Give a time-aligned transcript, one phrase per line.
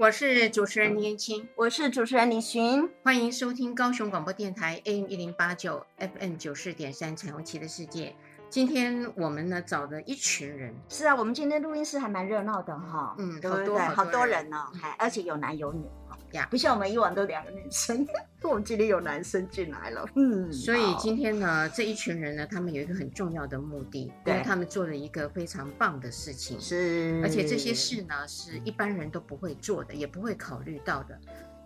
[0.00, 8.16] 我是主持人林青，我是主持人李寻，欢迎收听高雄广播电台 AM 一零八九 FM 九四点三彩虹旗的世界。
[8.48, 13.50] 今天我们呢找了一群人，是啊，我们今天录音室还蛮热闹的哈，嗯，对对？
[13.50, 15.84] 好多好多人哦，还而且有男有女。
[16.32, 18.06] 呀，不像我们以往都两个女生，
[18.42, 20.06] 我们今天有男生进来了。
[20.14, 31.18] 嗯，所以今天呢，这一群人呢，他们有一个很重要的目的，对，因为他们做了一个非常棒的事情，是，而且这些事呢，是一般人都不会做的，也不会考虑到的。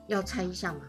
[0.07, 0.81] 要猜一下吗？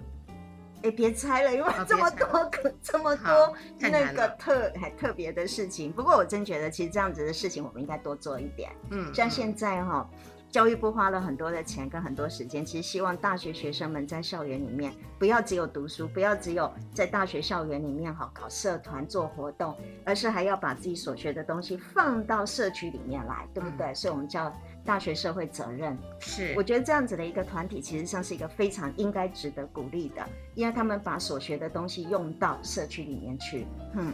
[0.83, 5.91] 哎，别猜了，因为这么多个、这么多那个特还特别的事情。
[5.91, 8.71] 不过我真觉得，其实这样子的事情，我们应该多做一点。
[8.91, 10.09] 嗯，像现在哈。
[10.55, 23.87] 教育部花了很多的钱跟很多时间，其实希望大学学生们在校园里面不要只有读书，不要只有在大学校园里面好搞社团做活动，而是还要把自己所学的东西放到社区里面来，对不对？
[23.87, 24.49] 嗯、所以我们叫
[24.85, 25.97] 大学社会责任。
[26.21, 33.67] 是，我觉得这样子的一个团体，其实上是一个非常应该值得鼓励的，因为他们把所学的东西用到社区里面去。
[33.95, 34.13] 嗯。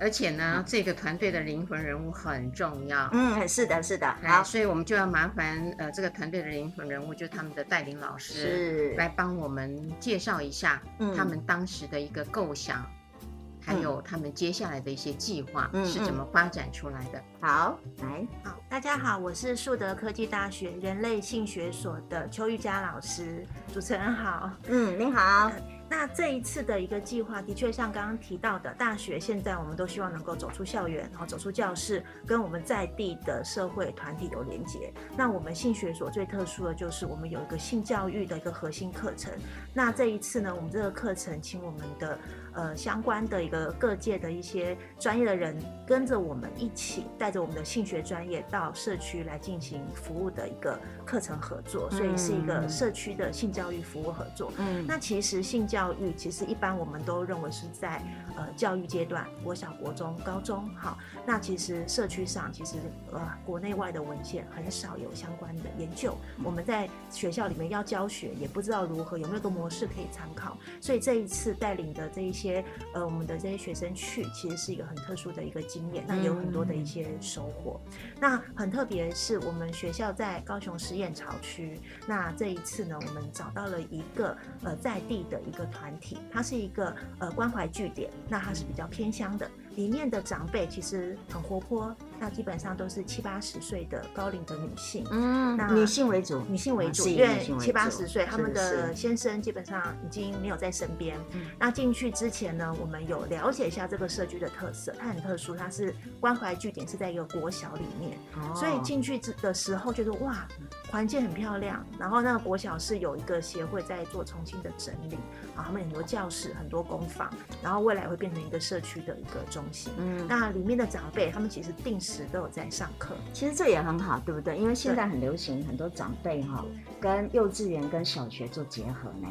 [0.00, 3.08] 而且呢，嗯、这个团队的灵魂人物很重要。
[3.12, 4.14] 嗯，是的，是的。
[4.24, 10.82] 好，所以我们就要麻烦呃，这个团队的灵魂人物，就是他们的带领老师，是来帮我们介绍一下
[11.16, 12.84] 他们当时的一个构想，
[13.20, 13.26] 嗯、
[13.64, 17.18] 还有他们接下来的一些计划是怎么发展出来的。
[17.18, 24.50] 嗯嗯、好，来，好，大家好，我是树德科技大学人类性学所的邱玉佳老师，主持人好。
[24.66, 25.52] 嗯，你好。
[25.94, 34.90] 那这一次的一个计划，的确像刚刚提到的，大学现在我们都希望能够走出校园，然后走出教室，跟我们在地的社会团体有连接。
[35.18, 39.34] 那我们性学所最特殊的就是我们有一个性教育的一个核心课程。
[39.74, 42.18] 那这一次呢，我们这个课程请我们的
[42.54, 45.56] 呃相关的一个各界的一些专业的人
[45.86, 54.52] 跟着我们一起，带着我们的性学专业到社区来进行服务的一个课程合作，所以是一个社区的性教育服务合作。
[54.58, 58.00] 嗯，那其实性教教育其实一般我们都认为是在
[58.36, 60.68] 呃教育阶段，国小、国中、高中。
[60.76, 60.96] 好，
[61.26, 62.76] 那其实社区上其实
[63.10, 66.14] 呃国内外的文献很少有相关的研究。
[66.44, 70.56] 我们在学校里面要教学，也不知道如何有没有个模式可以参考。
[70.80, 72.64] 所以这一次带领的这一些
[72.94, 76.04] 呃我们的这些学生去，其实是一个很特殊的一个经验。
[76.06, 77.80] 那有很多的一些收获。
[78.20, 81.80] 那很特别是我们学校在高雄实验潮区。
[82.06, 85.66] 那这一次呢，我们找到了一个呃在地的一个。
[85.72, 91.96] 团体，它是一个呃关怀据点，那它是比较偏乡的，里面的长辈其实很活泼。
[92.22, 101.18] 那基本上都是七八十岁的高龄的女性，嗯，那女性为主，女性为主，因为七八十岁，他们的先生基本上已经没有在身边。
[101.58, 108.16] 那进去之前呢，我们有了解一下这个社区的特色，它很特殊，它是关怀据点，是在一个国小里面，
[108.54, 110.46] 所以进去的时候觉得哇，
[110.92, 111.84] 环境很漂亮。
[111.98, 115.16] 然后那个国小是有一个协会在做重新的整理，
[115.56, 117.28] 啊，他们很多教室，很多工坊，
[117.60, 119.92] 然后未来会变成一个社区的一个中心。
[119.98, 122.11] 嗯，那里面的长辈，他们其实定时。
[122.32, 124.56] 都有在上课，其实这也很好，对不对？
[124.58, 126.64] 因为现在很流行，很多长辈哈
[127.00, 129.28] 跟幼稚园跟小学做结合呢，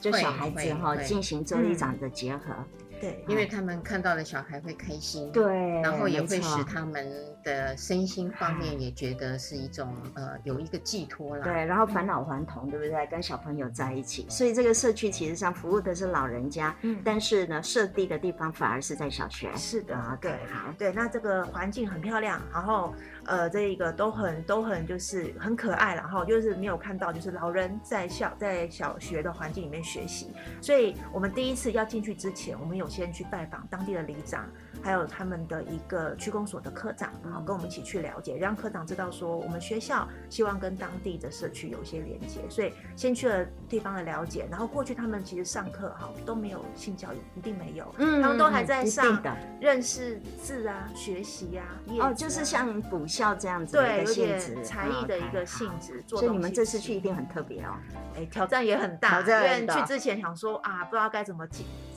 [0.00, 2.54] 就小孩子哈进行周里长的结合。
[3.02, 5.44] 对，因为他们看到了小孩会开心，对，
[5.80, 7.04] 然后也会使他们
[7.42, 11.42] 的身心方面也觉得是一种呃有一个寄托啦。
[11.42, 13.04] 对，然后返老还童，对不对？
[13.08, 19.50] 跟小朋友在一起，所以这个社区其实上服务的是老人家，嗯，但是呢，设地的地方反而是在小学。
[19.56, 22.94] 是的，对，好，对，那这个环境很漂亮，然后
[23.26, 32.92] 呃，这一个都很都很就是很可爱，然后就是没有看到就是老人在校在小学的环境里面学习，所以我们第一次要进去之前，我们有。
[32.92, 34.46] 先去拜访当地的里长，
[34.82, 44.46] 还有他们的一个区公所的科长，然后跟我们一起去了解，让科长知道说我们学校希望跟当地的社区有一些连接，所以先去了地方的了解。
[44.50, 49.22] 然后过去他们其实上课哈都没有性教育，一定没有，嗯，他们都还在上
[49.60, 51.64] 认识字啊、学习啊，
[52.00, 56.02] 啊哦，就是像补校这样子的一个性质，才艺的一个性质。
[56.08, 57.76] 所以你们这次去一定很特别哦，
[58.16, 61.46] 哎，挑战也很大，因为去之前想说啊，不知道该怎么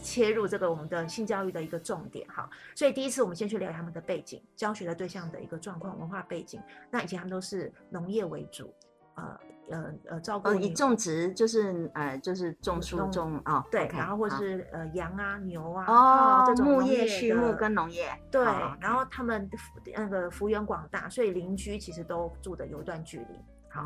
[0.05, 6.61] 切入这个我们的性教育的一个重点哈，所以第一次我们先去了解他们的背景、教学的对象的一个状况、文化背景。
[6.91, 8.71] 那以前他们都是农业为主，
[9.15, 9.39] 呃
[9.71, 18.45] 呃呃，照顾以种植就是呃就是种树种啊，对，然后或是呃羊啊牛啊哦这种牧业畜牧跟农业对，
[18.79, 19.49] 然后他们
[19.95, 23.25] 那个幅员广大，所以邻居其实都住的有一段距离。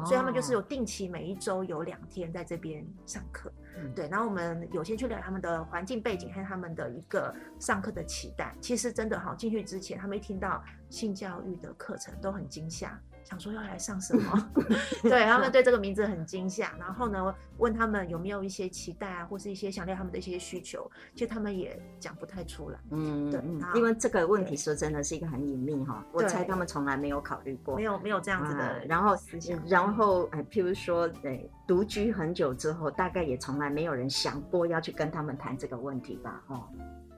[0.06, 4.08] 所以他们就是有定期每一周有两天在这边上课，嗯，对。
[4.08, 8.56] 然后我们有先去了解他们的环境背景和他们的一个上课的期待。
[8.62, 14.52] 其实真的哈，进去之前他们一听到性教育的课程都很惊吓，想说要来上什么？
[15.04, 16.74] 对，他们对这个名字很惊吓。
[16.80, 22.80] 然后呢，问他们有没有一些期待啊，或是一些想念他们的一些需求，其实他们也讲不太出来。
[22.92, 23.42] 嗯，对，
[23.76, 28.88] 因为这个问题说真的是一个很隐秘哈，我猜他们从来没有考虑过，没有没有这样子的、嗯。
[28.88, 29.16] 然后
[29.68, 36.42] 然后哎，譬如说，对，独居很久之后，大概也从来没有人想过要去跟他们谈这个问题吧？
[36.48, 36.68] 哦。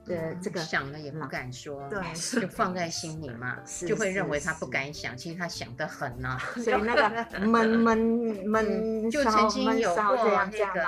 [0.06, 2.02] 对，这个想了也不敢说，对，
[2.42, 3.58] 就放在心里嘛，
[3.88, 6.38] 就会认为他不敢想，其实他想的很呢。
[6.58, 7.98] 所以那个闷 闷
[8.46, 10.84] 闷，就曾经有过那个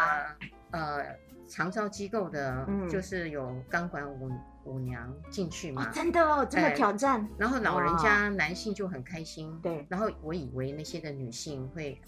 [0.71, 1.05] 呃
[1.47, 4.31] 长照机构的，就是有钢管舞
[4.63, 7.27] 舞娘进去嘛，真的哦，这么挑战。
[7.37, 9.85] 然后老人家男性就很开心，对。
[9.89, 12.01] 然后我以为那些的女性会。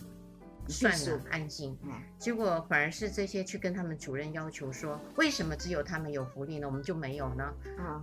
[0.67, 1.77] 算了，安静。
[2.17, 6.67] 结果反而是这些去跟他们主任要求说，为什么只有他们有福利呢？
[6.67, 7.53] 我们就没有呢？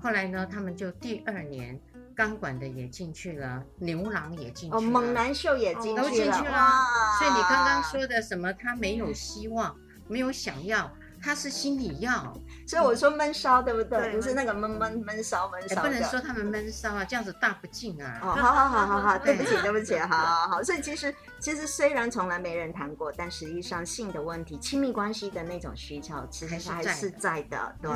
[0.01, 1.81] 后来呢，他们就第二年
[2.15, 6.71] 钢管的也进去了，牛郎也进去了，猛男秀也进去了，都进去了。
[7.19, 9.77] 所以你刚刚说的什么，他没有希望，
[10.09, 10.91] 没有想要。
[11.23, 12.37] 他是心理药，
[12.67, 14.11] 所以我说闷烧，对不对？
[14.11, 18.19] 不是那个闷闷闷烧闷烧，不能说他们闷烧啊，这样子大不敬啊。
[18.23, 20.63] 哦，好好好好好，对不起对不起， 好好好。
[20.63, 27.91] 所以其实其实虽然从来没人谈过，但实际上性的问题、亲密关系的那种需求，其实还是在的，对。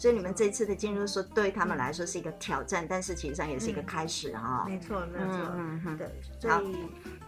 [0.00, 4.64] 所以你们这次的进入说对他们来说是一个挑战，但是其实上也是一个开始哈。
[4.66, 6.08] 没错没错，嗯嗯对，
[6.40, 6.76] 所以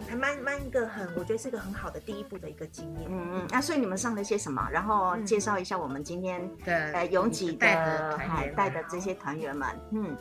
[0.09, 3.11] 还蛮蛮一个很，我觉得是一个很好的第一步的一个经验。
[3.11, 4.67] 嗯嗯，那所以你们上了些什么？
[4.73, 9.69] 然后介绍一下我们今天的呃拥挤的海带的这些团员们。
[9.91, 10.17] 嗯。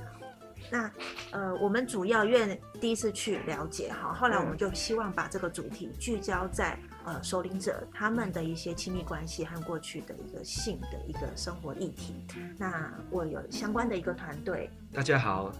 [0.69, 0.91] 那
[1.31, 12.13] 呃，我们主要因为第一次去了解哈，后来我们就希望把这个主题聚焦在呃，首领者他们的一些亲密关系和过去的一个性的一个生活议题。
[12.57, 14.69] 那我有相关的一个团队。
[14.93, 15.51] 大家好，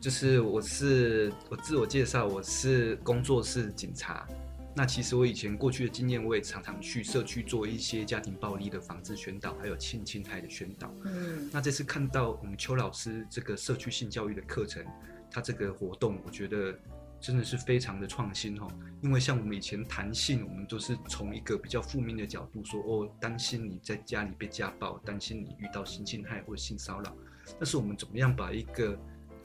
[0.00, 4.26] 就是我是我自我介绍，我是工作室警察。
[4.74, 10.90] 那其实我以前过去的经验，我也常常去社区做一些家庭暴力的防治宣导，还有性侵害的宣导。
[11.04, 14.82] 嗯，那这次看到我们邱老师这个社区性教育的课程，
[15.30, 16.74] 他这个活动，我觉得
[17.22, 18.68] 真的是非常的创新哦。
[19.00, 27.16] 因为像我们以前谈性，我们都是从一个比较负面的角度说，哦，担心你在家里被家暴，担心你遇到性侵害或者性骚扰。
[27.58, 28.98] 但是我们怎么样把一个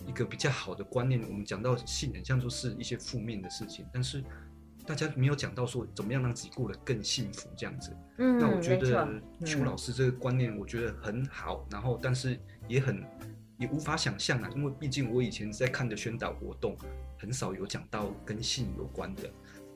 [0.06, 4.24] 一个比较好的观念，我们讲到性，很像说是一些负面的事情，但是。
[4.86, 12.40] 大家没有讲到说怎么样让自己过得更幸福这样子，嗯，那我觉得邱老师这个观念我觉得很好，然后但是
[12.70, 13.04] 也很
[13.58, 16.78] 也无法想象啊，因为毕竟我以前在看的宣导活动
[17.18, 19.30] 很少有讲到跟性有关的，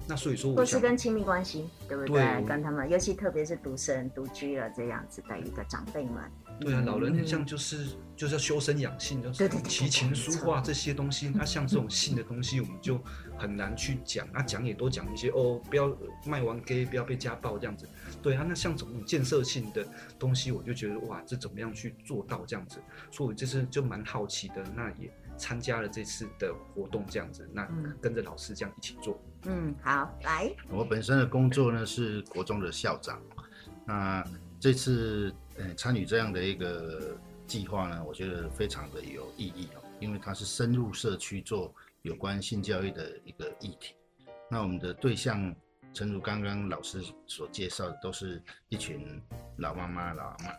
[0.08, 2.24] 那所以说我都是跟亲密关系，对不对？
[2.24, 6.24] 对，跟他们，尤其特别是独生独居了这样子的一个长辈们。
[6.60, 11.28] 对啊，老人很像就是就是要修身养性，就是琴棋书画这些东西。
[11.34, 13.02] 那像这种性的东西，我们就
[13.36, 14.28] 很难去讲。
[14.32, 15.96] 那，讲也多讲一些哦，不要
[16.26, 17.88] 卖完 gay，不要被家暴这样子。
[18.22, 19.84] 对啊，那像这种建设性的
[20.20, 22.78] 东西，我就觉得哇，这怎么样去做到这样子？
[23.10, 25.12] 所以我这次就蛮好奇的，那也
[25.42, 27.68] 参加了这次的活动这样子，那
[28.00, 29.20] 跟着老师这样一起做。
[29.46, 30.56] 嗯，好，来。
[30.70, 33.20] 我本身的工作呢是国中的校长，
[33.86, 34.24] 那
[34.60, 35.34] 这次。
[35.58, 37.16] 呃，参与这样的一个
[37.46, 43.94] 计划呢，我觉得非常的有意义哦，因为它是深入社区做有关性教育的一个议题。
[44.50, 45.54] 那我们的对象，
[45.94, 49.22] 诚如刚刚老师所介绍的，都是一群
[49.58, 50.56] 老妈妈、老阿嬷。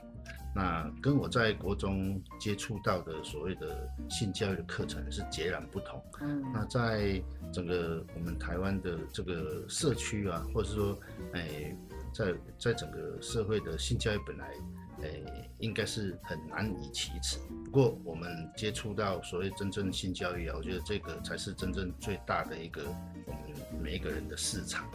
[0.55, 6.03] 那跟我在国中接触到的所谓的性教育的课程是截然不同。
[6.21, 11.01] 嗯，那在整个我们台湾的这个社区啊，或者是说，
[11.33, 11.77] 哎，
[12.13, 14.53] 在在整个社会的性教育本来。
[15.01, 17.41] 诶，应该是很难以启齿。
[17.65, 22.85] 不过，我们接触到所谓真正性教育啊，我觉得这个才是真正最大的一个
[23.27, 24.89] 我们每一个人的市场。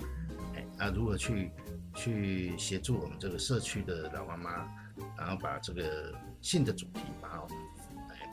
[0.56, 1.52] 诶，那如何去
[1.94, 4.70] 去协助我们这个社区的老妈妈，
[5.18, 7.42] 然后把这个性的主题把它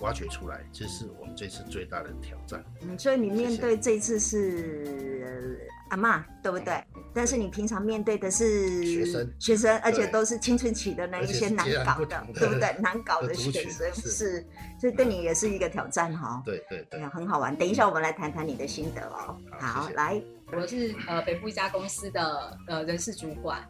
[0.01, 2.63] 挖掘出来，这是我们这次最大的挑战。
[2.83, 6.83] 嗯，所以你面对这次是阿嬷，对不对？
[7.15, 12.75] 但是你平常面对的是学生，学生，而且都是青春期的那一些难搞的，对不对？
[12.81, 14.45] 难搞的学生是，
[14.81, 16.43] 所以对你也是一个挑战哈。
[16.45, 17.55] 对对对，很好玩。
[17.55, 19.39] 等一下我们来谈谈你的心得哦。
[19.61, 20.21] 好，来，
[20.53, 23.65] 我是呃北部一家公司的呃人事主管。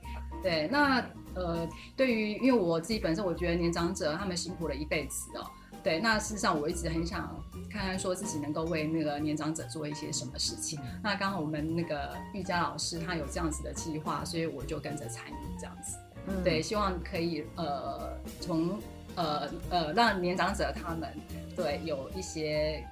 [0.44, 1.02] 对，那
[1.34, 5.50] 呃对于因为我自己本身我觉得年长者他们辛苦了一辈子哦。
[5.82, 7.34] 对，那事实上我一直很想
[7.70, 10.78] 看看说自己能够为那个年长者做一些什么事情。
[11.02, 15.96] 那刚好我们那个玉佳老师他有这样子的计划，所以我就跟着参与这样子。
[16.26, 18.78] 嗯，对，希望可以呃从
[19.14, 21.10] 呃呃让年长者他们
[21.54, 22.82] 对有一些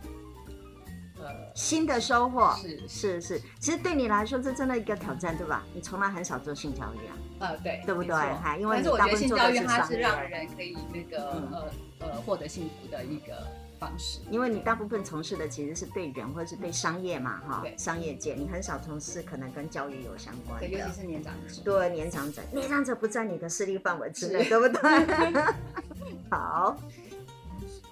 [1.19, 2.55] 呃新的收获。
[2.61, 5.65] 是是是，其实对你来说这真的一个挑战，对吧？
[5.73, 7.17] 你从来很少做性教育啊。
[7.43, 8.15] 呃，对，对不对？
[8.15, 10.47] 哈，因为但是我觉得性教育它是让人。
[10.57, 11.71] 可以那个呃
[12.01, 13.47] 呃获得幸福的一个。
[13.83, 25.43] 方式，因为你大部分从事的其实是对人或者是对商业嘛，哈，商业界，你很少从事可能跟教育有相关的，对，尤其是年长者，对，年长者，年长者不在你的势力范围之内，对不对？
[26.31, 26.77] 好，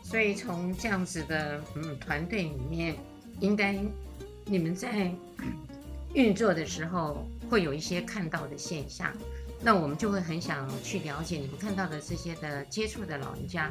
[0.05, 2.95] 所以从这样子的嗯团队里面，
[3.41, 3.75] 应该
[4.45, 5.13] 你们在
[6.15, 9.13] 运作的时候会有一些看到的现象，
[9.63, 13.71] 那我们就会很想去了解你们看到的这些的接触的老人家，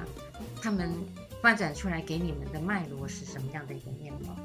[0.61, 0.93] 他们。
[1.41, 4.35] 发展出来给你们的脉络是什么样的一个面貌？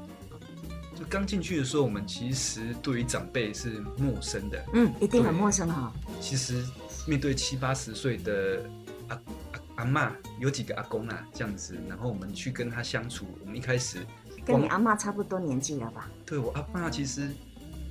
[0.97, 5.91] 就刚进去的时候，我们其实对于长辈是陌生的，嗯，一定很陌生哈。
[6.21, 6.63] 其实
[7.05, 8.63] 面对七八十岁的
[9.09, 9.21] 阿
[9.51, 10.09] 阿阿嬷，
[10.39, 13.97] 有几个阿公啊这样子，然后我们去跟他相处，我们一开始
[14.45, 16.09] 跟你阿嬷差不多年纪了吧？
[16.25, 17.29] 对，我阿嬷其实。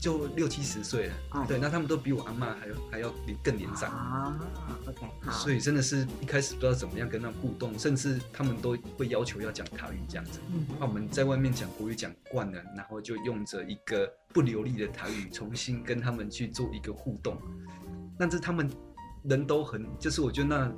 [0.04, 3.10] 就六七十岁了，嗯、对，那他们都比我阿妈还要还要
[3.42, 4.38] 更年长啊。
[4.86, 10.40] OK，好，所以真的是一开始不知道怎么样跟他们互动，甚至他们都会要求要讲台语这样子。
[10.52, 17.38] 嗯，那我们在外面讲国语讲惯了，然后就用着一个不流利的台语重新跟他们去做一个互动。
[18.18, 18.70] 但是他们
[19.22, 20.72] 人都很，就是我觉得那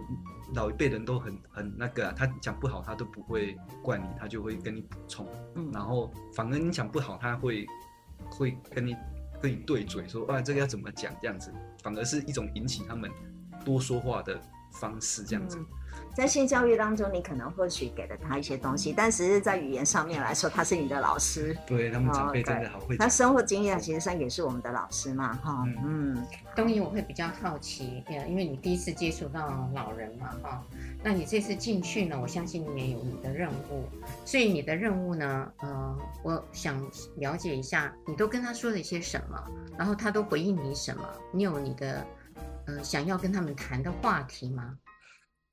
[0.54, 5.26] 老一辈人都很很那个啊，他讲不好他都不会怪你，他就会跟你补充。
[5.56, 7.66] 嗯，然后反而你讲不好，他会
[8.30, 8.94] 会跟你。
[9.40, 11.14] 跟你对嘴说哇，这个要怎么讲？
[11.20, 11.52] 这样子
[11.82, 13.10] 反而是一种引起他们
[13.64, 14.40] 多说话的
[14.72, 15.22] 方式。
[15.24, 15.58] 这样子，
[16.16, 21.54] 在性教育当中，你可能或许给了他一些东西，但是在语言上面来说，他是你的老师。
[21.66, 23.06] 对，他们长辈真的好会讲。
[23.06, 25.62] 他生活经验其实上也是我们的老师嘛，哈。
[25.84, 26.16] 嗯，
[26.54, 30.64] 东仪，我会比较好奇，因为你第一次接触到老人嘛，哈。
[31.04, 32.18] 那你这次进去呢？
[32.18, 33.84] 我相信你也有你的任务，
[34.24, 36.82] 所以你的任务呢，呃，我想
[37.16, 39.38] 了解一下，你都跟他说了一些什么，
[39.76, 41.06] 然后他都回应你什么？
[41.30, 42.06] 你有你的
[42.64, 44.78] 呃想要跟他们谈的话题吗？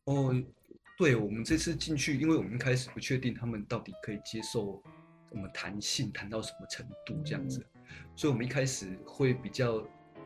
[0.05, 0.35] 哦，
[0.97, 4.81] 对，我们这次进去，因为我们一开始不确定他们到底可以接受
[5.29, 9.85] 我们谈性谈到什么程度这样子，嗯、所以我们一开始会比较。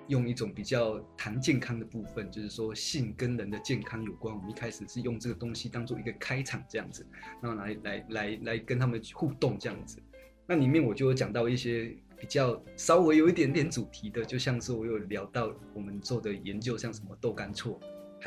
[0.10, 4.34] 用一种比较谈健康的部分，就是说性跟人的健康有关。
[4.34, 7.06] 我们一开始是用这个东西当做一个开场这样子，
[7.42, 10.02] 然后来来来来跟他们互动这样子。
[10.46, 17.78] 那里面我就有讲到一些比较稍微有一点点主题的，就像是我有聊到我们做的研究，像什么豆干错，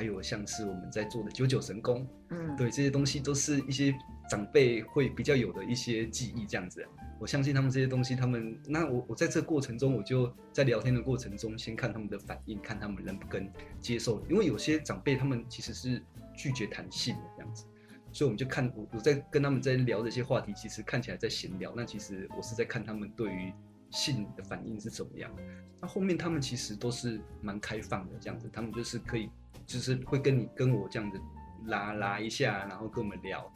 [0.01, 3.95] 还有像是我们在做的九九神功，嗯，对，这些东西都是一些
[4.31, 6.83] 长辈会比较有的一些记忆这样子。
[7.21, 13.47] 我相信他们这些东西，他们那我我在这过程中，我就在聊天的过程中，先看他们的反应，看他们能不能
[13.79, 14.25] 接受。
[14.31, 16.03] 因为有些长辈他们其实是
[16.35, 17.67] 拒绝谈性的这样子，
[18.11, 23.53] 所以我们就看我我在跟他们在聊这些话题，其实看起来在闲聊，那其实我是在看他们对于
[23.91, 25.31] 性的反应是怎么样。
[25.79, 29.29] 那后面他们其实都是蛮开放的这样子，他们就是可以
[29.71, 31.21] 就是会跟你跟我这样子
[31.67, 33.49] 拉拉一下，然后跟我们聊，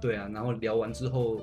[0.00, 1.40] 对啊，然后聊完之后。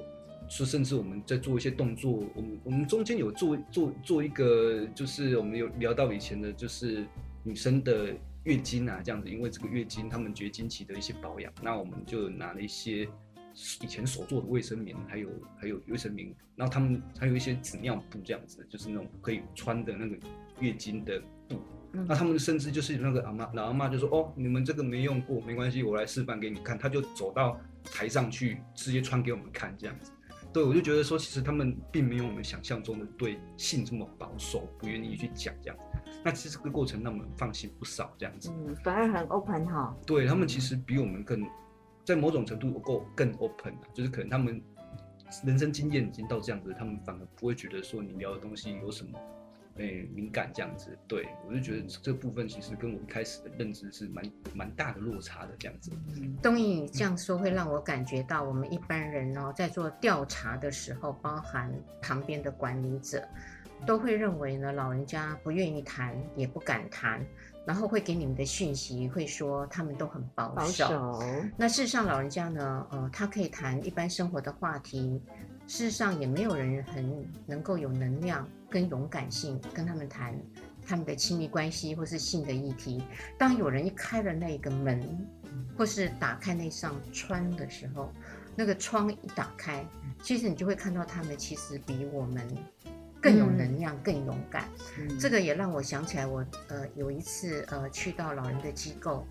[0.49, 7.05] 是，甚至我们在做一些动作，我们我们中间有做做做一个，就是我们有聊到以前的，就是
[7.41, 8.13] 女生的
[8.43, 13.07] 月经啊，这样子，因为这个月经，她们绝经期的一些保养，那我们就拿了一些
[13.81, 20.17] 以前所做的卫生棉，还有还有卫生棉，然后他们还有一些纸尿布这样子，就是那种可以穿的那个
[20.59, 21.61] 月经的布，
[21.93, 30.11] 那他们甚至就是那个阿妈老阿妈就说，哦，你们这个没用过，没关系，我来示范给你看，他就走到台上去直接穿给我们看，这样子。
[30.53, 35.77] 对，我就觉得说，其实他们并没有我们想象中的对性这么保守，不愿意去讲这样。
[36.23, 38.51] 那其实这个过程让我们放心不少，这样子。
[38.51, 39.95] 嗯，反而很 open 哈。
[40.05, 41.45] 对，他们其实比我们更，
[42.05, 44.61] 在某种程度够更 open，就是可能他们
[45.45, 49.19] 人生经验已经到这样子，他们反而不会觉得说你聊的东西有什么。
[49.77, 54.23] 诶，敏感这样子，对，我就觉得这部分其实跟我一开始的认知是蛮
[54.53, 55.91] 蛮大的落差的这样子。
[56.41, 63.27] 东仪，你这样说会让我感觉到，我们一般人哦，在做调查的时候，包含旁边的管理者，
[63.85, 67.25] 都会认为呢，老人家不愿意谈，也不敢谈，
[67.65, 70.87] 然后会给你们的讯息会说他们都很保守。
[70.87, 71.23] 保守。
[71.57, 75.21] 那事实上，老人家呢，呃，他可以谈一般生活的话题。
[75.65, 80.33] 事实上，也没有人很能够有能量跟勇敢性跟他们谈
[80.87, 83.03] 他们的亲密关系或是性的议题。
[83.37, 85.27] 当有人一开了那个门，
[85.77, 88.11] 或是打开那扇窗的时候，
[88.55, 89.85] 那个窗一打开，
[90.23, 92.47] 其实你就会看到他们其实比我们
[93.21, 94.67] 更有能量、嗯、更勇敢。
[94.97, 99.27] 嗯、这个也让我想起来我，我呃有一次呃去到老人的机构。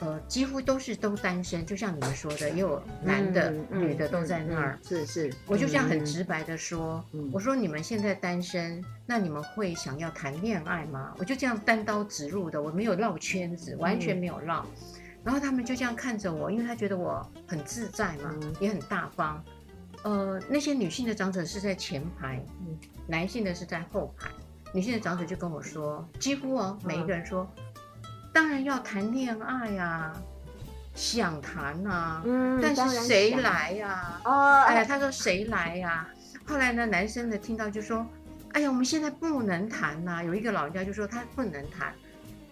[0.00, 4.72] 呃，几乎都是都单身，就像你们说的，也有男的、嗯、女的都在那儿。
[4.72, 11.14] 嗯嗯、是是，我就这样很直白的说，嗯、我说你们现在单身，那你们会想要谈恋爱吗？
[11.18, 14.64] 我就这样单刀直入的，我没有绕圈子，完全没有绕。
[14.64, 19.44] 嗯、然后他们就这样看着我，因为他觉得我很自在嘛，嗯、也很大方。
[20.02, 24.30] 呃，那些女性的长者是在前排，嗯、男性的是在后排。
[24.72, 27.46] 女性的长者就跟我说，几乎哦，每一个人说。
[28.30, 30.12] 嗯当然要谈恋爱呀、啊，
[30.94, 34.20] 想谈呐、啊，嗯，但是谁来呀、啊？
[34.24, 36.08] 哦，哎呀，他说谁来呀、啊？
[36.46, 38.06] 后来呢，男生呢听到就说，
[38.52, 40.22] 哎呀，我们现在不能谈呐、啊。
[40.22, 41.92] 有一个老人家就说他不能谈，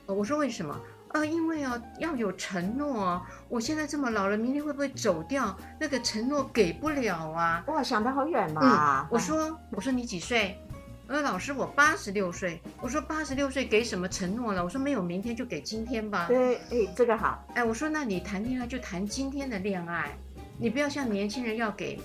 [0.07, 0.77] 我说为什么？
[1.15, 5.57] 呃，因为哦要有承诺，我现在这么老了，明天会不会走掉？
[5.81, 7.65] 那个承诺给不了啊。
[7.69, 9.09] 哇，想得好远嘛、嗯。
[9.11, 10.61] 我说，我说你几岁？
[11.09, 12.61] 呃，老师，我八十六岁。
[12.83, 14.63] 我说八十六岁给什么承诺了？
[14.63, 16.27] 我说没有明天就给今天吧。
[16.29, 17.43] 对，哎，这个好。
[17.55, 20.15] 哎，我说那你谈恋爱就谈今天的恋爱，
[20.59, 21.99] 你不要像年轻人要给，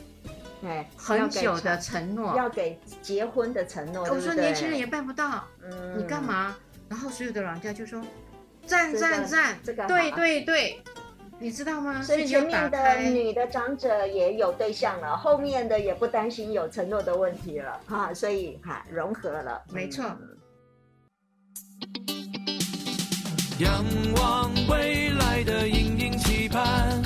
[0.63, 4.05] 哎，很久的承诺，要给结婚的承诺。
[4.10, 6.55] 我说年轻人也办不到，嗯，你干嘛？
[6.88, 8.01] 然后所有的老人家就说，
[8.65, 10.81] 赞赞赞，这个对对对。
[11.40, 12.02] 你知道吗？
[12.02, 20.06] 所以前面的女的长者也有对象了，后面的也不担心有承诺的问题了，哈，所以哈融合了，没错。
[23.60, 23.84] 仰
[24.16, 27.02] 望未来的隐隐期盼，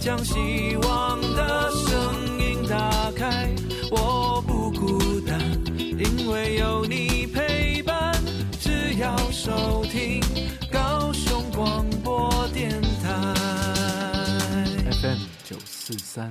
[0.00, 3.50] 将希望的声音打开，
[3.90, 5.38] 我不孤单，
[5.76, 8.14] 因为有你陪伴，
[8.58, 10.21] 只要收听
[16.14, 16.30] 三，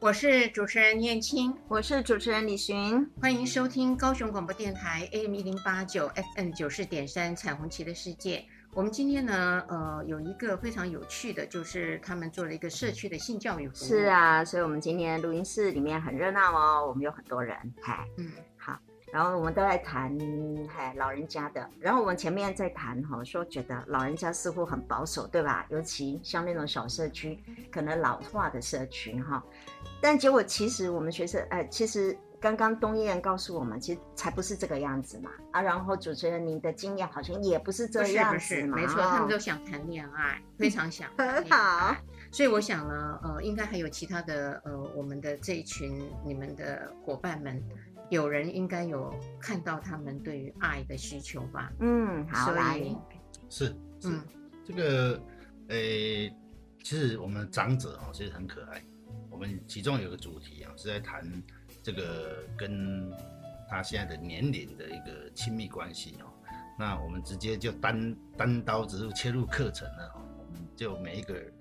[0.00, 8.44] 我是主持人念青，我是主持人李寻，欢迎收听高雄广播电台 AM 一零八九 FM 九四点三彩虹旗的世界。
[8.74, 13.88] 我们今天呢，呃，有一个非常有趣的，就是他们做了一个社区的性教育服务。
[13.88, 18.30] 是啊，所以我们今天录音室里面很热闹哦，我们有很多人，嗨，嗯。
[19.10, 20.16] 然后我们都在谈，
[20.68, 21.68] 嗨，老人家的。
[21.80, 25.66] 然后我们前面在谈哈，说觉得老人家似乎很保守，对吧？
[25.70, 29.42] 尤其像那种小社区，可能老化的社区哈。
[30.00, 35.30] 但结果其实我们学生，哎，其实刚刚东燕告诉我们，其实才不是这个样子嘛。
[35.52, 38.76] 啊，然后主持人您的经验好像也不是这样子嘛。
[38.76, 41.10] 没错，他们都想谈恋爱，非常想。
[41.16, 41.96] 很 好。
[42.30, 47.62] 所以我想呢，呃，应该还有其他的，呃，我们的这一群你们的伙伴们。
[48.10, 51.70] 有人应该有看到他们对于爱的需求吧？
[51.80, 52.96] 嗯，好，所以
[53.50, 54.22] 是是，嗯，
[54.64, 55.20] 这个，
[55.68, 56.36] 诶、欸，
[56.82, 58.82] 其实我们长者哦，其实很可爱。
[59.30, 61.22] 我们其中有个主题啊，是在谈
[61.82, 63.10] 这个跟
[63.68, 66.26] 他现在的年龄的一个亲密关系哦。
[66.78, 71.52] 那我们直接就单单刀直入切入课程了哦，我们就每一个人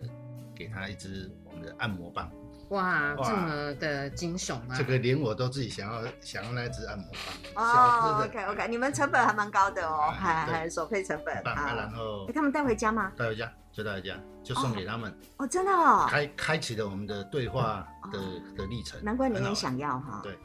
[0.55, 2.31] 给他一支我们的按摩棒。
[2.69, 4.75] 哇，这么的惊悚啊！
[4.77, 7.07] 这个连我都自己想要想要那支按摩
[7.55, 8.25] 棒哦。
[8.25, 11.35] OK OK，你们成本还蛮高的哦，还还手费成本。
[11.47, 13.09] 啊然后，他们带回家吗？
[13.15, 15.17] 带回家，就带回家，就送给他们。
[15.37, 16.07] 哦，真的哦。
[16.09, 18.19] 开开启了我们的对话的
[18.57, 19.01] 的历程。
[19.01, 20.19] 难怪你也想要哈。
[20.21, 20.37] 对，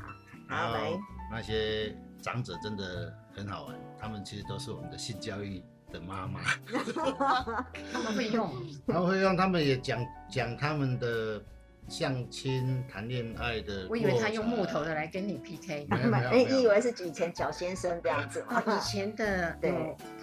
[0.49, 6.41] 然后那些长者真的很好玩，他们其实都是我们的性教育的妈妈。
[7.93, 8.49] 他们会用，
[8.87, 9.99] 他们会用，他们也讲
[10.31, 11.43] 讲他们的。
[11.89, 18.63] 相亲谈恋爱的，我以为他用木头的来跟你 PK，哎，你以为是以前脚先生这样子吗？
[18.67, 19.73] 以前的对，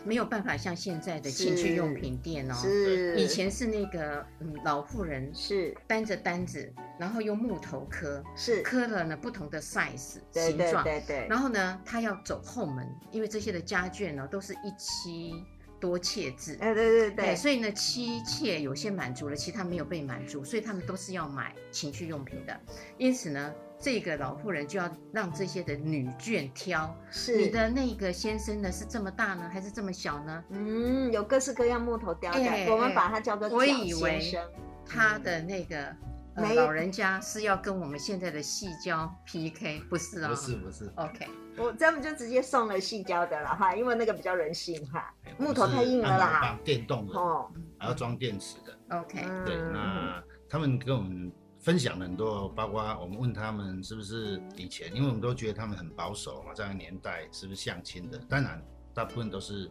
[0.04, 3.16] 没有办法像现在的情趣用品店哦，是。
[3.16, 5.76] 以前是那个嗯老妇人是。
[5.86, 8.62] 担着单子，然后用木头磕，是。
[8.62, 15.34] 磕了呢不同的 size 形状，对对，然后呢他要走后门，因为这些的家眷呢都是一妻。
[15.80, 22.60] 多妾制，哎，对对对，所以呢，妻妾有些满足了，其他没有被满足，所以他们都是要买情趣用品的。
[22.98, 30.44] 因此呢，这个老妇人就要让这些的女眷挑，是你的那个先生呢，是这么大呢，还是这么小呢？
[30.50, 32.40] 嗯，有各式各样木头雕的，
[32.72, 33.80] 我们把它叫做贾先生。
[33.80, 34.38] 我以为
[34.86, 35.96] 他的那个。
[36.36, 40.36] 呃、老人家是要跟我们现在的矽胶 PK，不是啊、哦？
[40.36, 40.90] 不是不是。
[40.96, 41.28] OK，
[41.60, 46.58] 我这样就直接送了细胶的了哈，因为那个比较人性哈，木头太硬了啦。
[46.64, 48.98] 电动的哦，还要装电池的。
[48.98, 58.18] OK，对，那他们跟我们分享了很多，包括我们问他们是不是以前，因为我们都觉得他们很保守嘛，这样的年代是不是相亲的？
[58.30, 59.70] 当然，大部分都是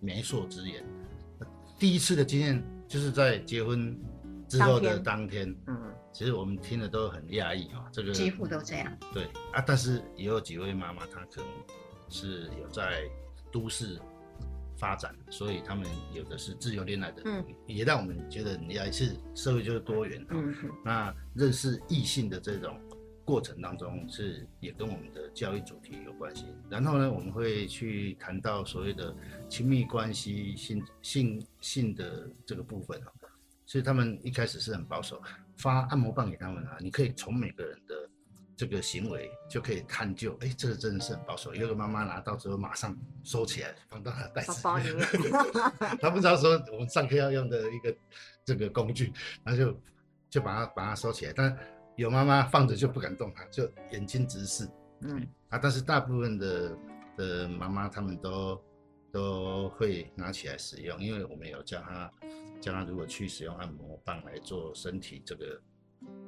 [0.00, 0.84] 媒妁之言。
[1.78, 3.96] 第一次的经验就是在结婚
[4.48, 5.94] 之后的当天，嗯。
[6.18, 8.98] 其实我们听了都很讶异啊，这个几乎都这样。
[9.14, 11.48] 对啊，但是也有几位妈妈，她可能
[12.08, 13.08] 是有在
[13.52, 14.00] 都市
[14.76, 20.52] 发展，所以他们有的是自由恋爱的，嗯，也让我们觉得你要是社会就是多元，嗯，
[20.84, 22.76] 那认识异性的这种
[23.24, 26.46] 过程当中是也跟我们的教育主题有关系。
[26.68, 29.14] 然后呢，我们会去谈到所谓的
[29.48, 33.12] 亲密关系、性性性的这个部分啊，
[33.66, 35.22] 所以他们一开始是很保守，
[35.58, 37.94] 发按摩棒给他们啊，你可以从每个人的。
[38.58, 41.54] 这个行为就可以探究，哎，这个真的是很保守。
[41.54, 42.92] 有个妈妈拿到之后，马上
[43.22, 45.06] 收起来，放到她的袋子里面。
[46.02, 47.96] 她不知道说我们上课要用的一个
[48.44, 49.12] 这个工具，
[49.44, 49.80] 然后就
[50.28, 51.32] 就把它把它收起来。
[51.32, 51.56] 但
[51.94, 54.68] 有妈妈放着就不敢动它，就眼睛直视。
[55.02, 56.76] 嗯啊，但是大部分的
[57.16, 58.60] 的妈妈她们都
[59.12, 62.10] 都会拿起来使用，因为我们有教他
[62.60, 65.60] 教他如果去使用按摩棒来做身体这个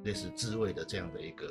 [0.03, 1.45] 类似自慰的这样的一个。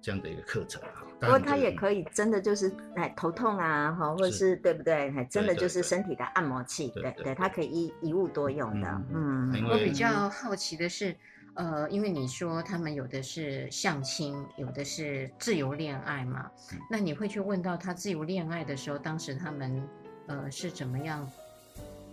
[0.00, 5.10] 这样的一个课程啊，不过他也可以真的就是哎头痛啊哈，或者是对不对？
[5.10, 8.88] 还真的就是身体的按摩器，对对，它可以一一物多用的。
[9.12, 11.16] 嗯，我比较好奇的是，
[11.54, 16.48] 呃，因为你说他们有的是相亲，有的是自由恋爱嘛，
[16.88, 19.82] 那你会去问到他自由恋爱的时候，当时他们
[20.28, 21.28] 呃是怎么样？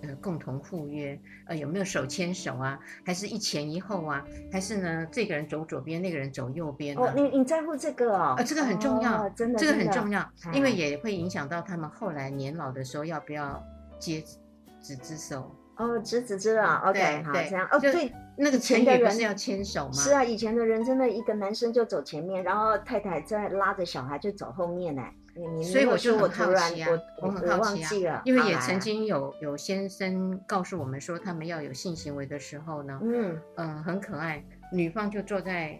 [0.02, 2.78] 呃，共同赴约，呃，有没有手牵手啊？
[3.06, 4.24] 还是一前一后啊？
[4.52, 6.96] 还是呢，这个人走左边，那个人走右边？
[6.98, 8.36] 哦，你你在乎这个哦？
[8.38, 13.64] 呃，这个很重要，真的，这个很重要，因为也会影响到他们后来年老的时候要不要
[13.98, 14.22] 接
[14.82, 15.50] 子之手。
[15.78, 17.68] 哦，执子之手，OK，好，这样。
[17.72, 19.94] 哦，对，那个前的人是要牵手吗？
[19.94, 25.02] 是啊，以前的人真的一个男生就走前面，然后太太在拉着小孩就走后面呢。
[25.62, 26.90] 所以我就很好奇啊，
[27.22, 35.78] 我很好奇啊，因为也曾经有有先生告诉我们说，他们要有性行为的时候呢，嗯嗯，很可爱，女方就坐在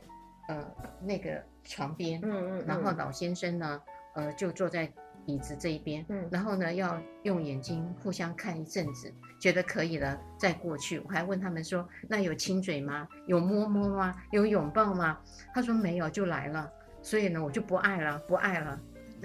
[0.50, 0.66] 呃
[1.02, 3.82] 那个床边，嗯嗯，然后老先生呢，
[4.16, 4.92] 呃就坐在
[5.26, 11.00] 椅子这一边，嗯，然后呢要用眼睛互相看一阵子，觉得可以了再过去。
[11.00, 13.08] 我还问他们说，那有亲嘴吗？
[13.26, 14.14] 有摸摸吗？
[14.32, 15.18] 有拥抱吗？
[15.54, 16.70] 他说没有就来了，
[17.02, 18.78] 所以呢我就不爱了，不爱了。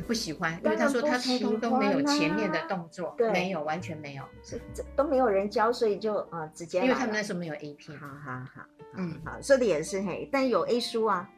[0.07, 6.81] 不喜欢，因为他说他通通都没有前面的动作，对，没有，完全没有，是这都没有人教，所以就啊直接。
[6.81, 7.95] 因为他们那时候没有 A P。
[7.97, 8.63] 好好好，
[8.97, 11.29] 嗯，好，说的也是嘿，但有 A 书啊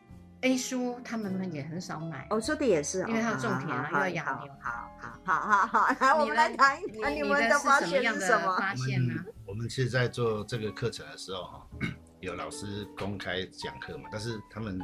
[0.43, 2.27] ，A 书他们也很少买。
[2.31, 4.53] 哦，说的也是，因为他要种田啊，又要养牛。
[4.61, 4.91] 好
[5.25, 8.57] 好好好好，来我们来谈一谈你们的发现是什么？
[8.59, 9.15] 发现呢？
[9.47, 11.67] 我们其实在做这个课程的时候哈，
[12.21, 14.79] 有老师公开讲课嘛，但是他们。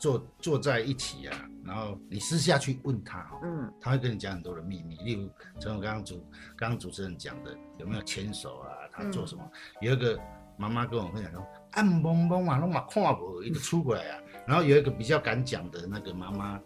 [0.00, 8.72] 坐坐在一起啊，然后你私下去问他，嗯，他会跟你讲很多的秘密，例如，陈我刚刚主刚刚主持人讲的，有没有牵手啊？
[8.90, 9.44] 他做什么？
[9.44, 10.18] 嗯、有一个
[10.56, 14.18] 妈妈跟我分享说，暗蒙蒙啊，都嘛看不，一个出轨啊。
[14.46, 16.58] 然后有一个比较敢讲的那个妈妈，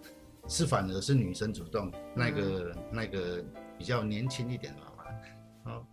[0.47, 3.45] 是反而是女生主动，那个、嗯、那个
[3.77, 5.85] 比较年轻一点的妈妈，哦，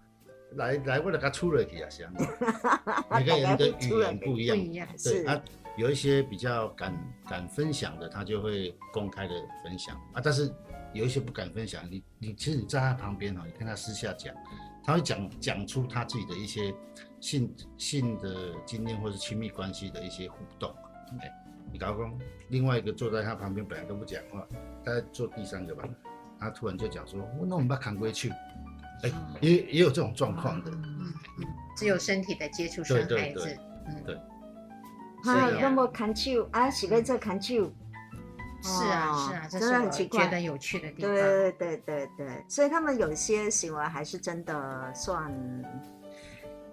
[0.58, 2.14] 来来为了他出了题啊，想，
[3.10, 5.42] 每个人的语言不一样， 不一样对啊。
[5.78, 6.94] 有一些比较敢
[7.28, 10.22] 敢分享的，他就会公开的分享啊。
[10.24, 10.54] 但是
[10.94, 14.36] 有一些不敢分享，你你其实你在他旁边哈，你跟他私下讲，
[14.84, 16.74] 他会讲讲出他自己的一些
[17.20, 20.74] 性性的经验或者亲密关系的一些互动。
[21.20, 21.32] 哎，
[21.72, 24.46] 你老公另外一个坐在他旁边本来都不讲话，
[24.84, 25.88] 他在坐第三个吧，
[26.40, 28.30] 他突然就讲说：“我那我们把扛回去。”
[29.04, 30.70] 哎，也也有这种状况的。
[30.72, 31.14] 嗯，
[31.76, 33.58] 只有身体的接触伤害子。
[33.88, 34.18] 嗯，对。
[35.26, 37.72] 啊，那么看球啊，喜欢这看球，
[38.62, 41.14] 是啊是啊，真的很奇怪，觉得有趣的地方。
[41.14, 45.32] 对对对对，所以他们有些行为还是真的算，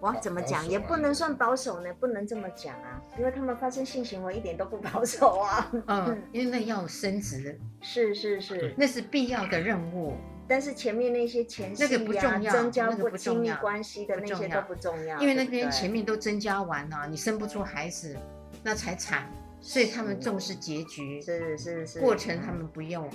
[0.00, 5.70] 哇，怎么讲也不能算保守呢，不能这么讲啊，因为他们发生性行为一点都不保守啊。
[5.86, 10.16] 嗯，因为要生殖，是是是，那是必要的任务。
[10.50, 11.82] 但是前面那些前戏
[12.14, 18.16] 呀，增加不亲密关系的那些都不重要，因为那边前面都增加完了，你生不出孩子。
[18.62, 23.08] 那才惨，所以他们重视结局，是是是，过程他们不用，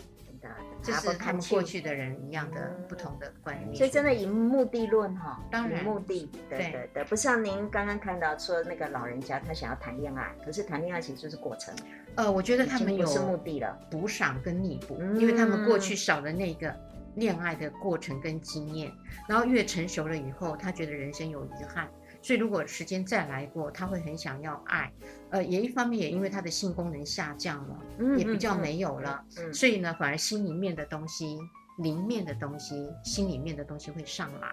[0.81, 3.75] 这是他们过去的人一样的不同的观念。
[3.75, 11.73] 所以真的以目的论哈，当然目的，对对对，不像您刚刚看到说那个老人家他想要谈恋爱，可是谈恋爱其实就是过程。
[12.15, 16.75] 呃，我觉得他们有是目的了，补偿跟弥补，因为他们过去少了那个
[17.15, 18.91] 恋爱的过程跟经验，
[19.27, 21.89] 然后越成熟了以后，他觉得人生有遗憾。
[22.23, 24.89] 所以，如果时间再来过，他会很想要爱，
[25.29, 31.37] 呃，也一方面也因为他的性功能下降了，嗯、也比较没有了，嗯嗯、所以呢，反而心里面的东西、
[31.79, 34.47] 灵面的东西、心里面的东西会上来，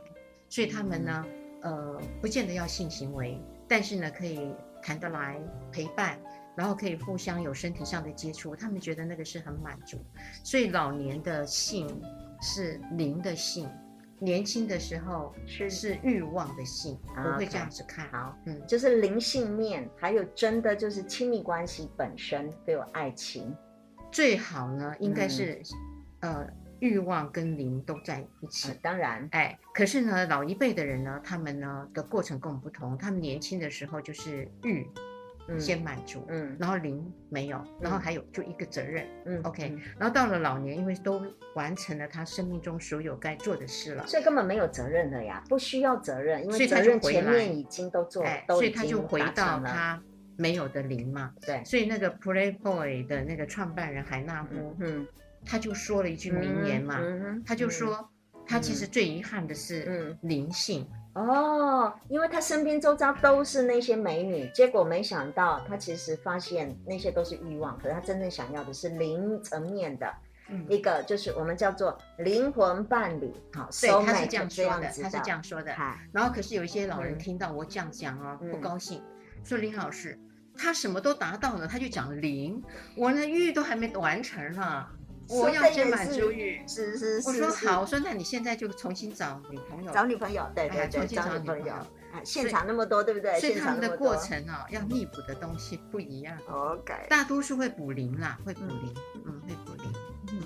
[0.49, 1.25] 所以他们呢，
[1.63, 4.53] 呃，不见得要性行为，但是呢，可以
[4.83, 6.19] 谈得来陪伴，
[6.57, 9.97] 然后可以互相有身体上的接触，他们觉得那个是很满足，
[10.43, 11.87] 所以老年的性
[12.43, 13.69] 是灵的性。
[14.21, 18.07] 年轻的时候是是欲望的性，我会这样子看。
[18.11, 23.57] 好，嗯，就是灵性面，还有真的就是亲密关系本身都有爱情，
[24.13, 25.61] 最好呢应该是，
[26.21, 26.47] 呃，
[26.81, 28.73] 欲望跟灵都在一起。
[28.83, 34.87] 当然，哎，可是呢，老一辈的人呢，他们呢的过程跟我们不同，他们年轻的时候就是欲。
[35.59, 41.23] 先满足，嗯，然后零没有，然后还有就一个责任，嗯，OK，然后到了老年，因为都
[41.55, 50.01] 完成了他生命中所有该做的事了，所以根本没有责任了呀，不需要责任，因为责任前面已经都做，所以他就回到他
[50.37, 55.07] 没有的零嘛，对，所以那个 Playboy 的那个创办人海纳夫，嗯，
[55.45, 57.01] 他就说了一句名言嘛，
[57.45, 58.11] 他就说
[58.51, 60.85] 他其实最遗憾的是嗯灵性。
[61.15, 70.13] 哦，因为他身边周遭都是那些美女，结果没想到他其实发现那些都是欲望，可是他真正想要的是灵层面的，
[70.49, 73.33] 嗯、一个就是我们叫做灵魂伴侣。
[73.53, 75.75] 好，对，他是这样说的，他是这样说的。
[76.13, 79.03] 然后可是有一些老人听到我这样讲哦，嗯、不高兴，
[79.45, 80.19] 说林老师
[80.57, 82.63] 他什么都达到了，他就讲灵，
[82.97, 84.87] 我那欲都还没完成呢。
[85.31, 87.29] 我要先满足欲，是是是。
[87.29, 91.75] 我说好，我说那你现在就重新找女朋友，找女朋友，对对对，找女朋友。
[92.25, 93.39] 现场那么多，对不对？
[93.39, 96.37] 现场的过程哦，要弥补的东西不一样。
[96.51, 99.93] OK，大多数会补零啦，会补零，嗯，会补零。
[100.33, 100.43] 嗯，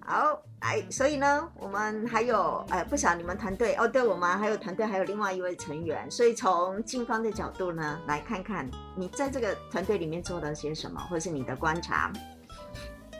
[0.00, 12.12] 好，来，所以呢，我们还有哎，不少你们团队哦，对我们还有团队还有另外一位成员，所以从静芳的角度呢，来看看你在这个团队里面做了些什么，或是你的观察。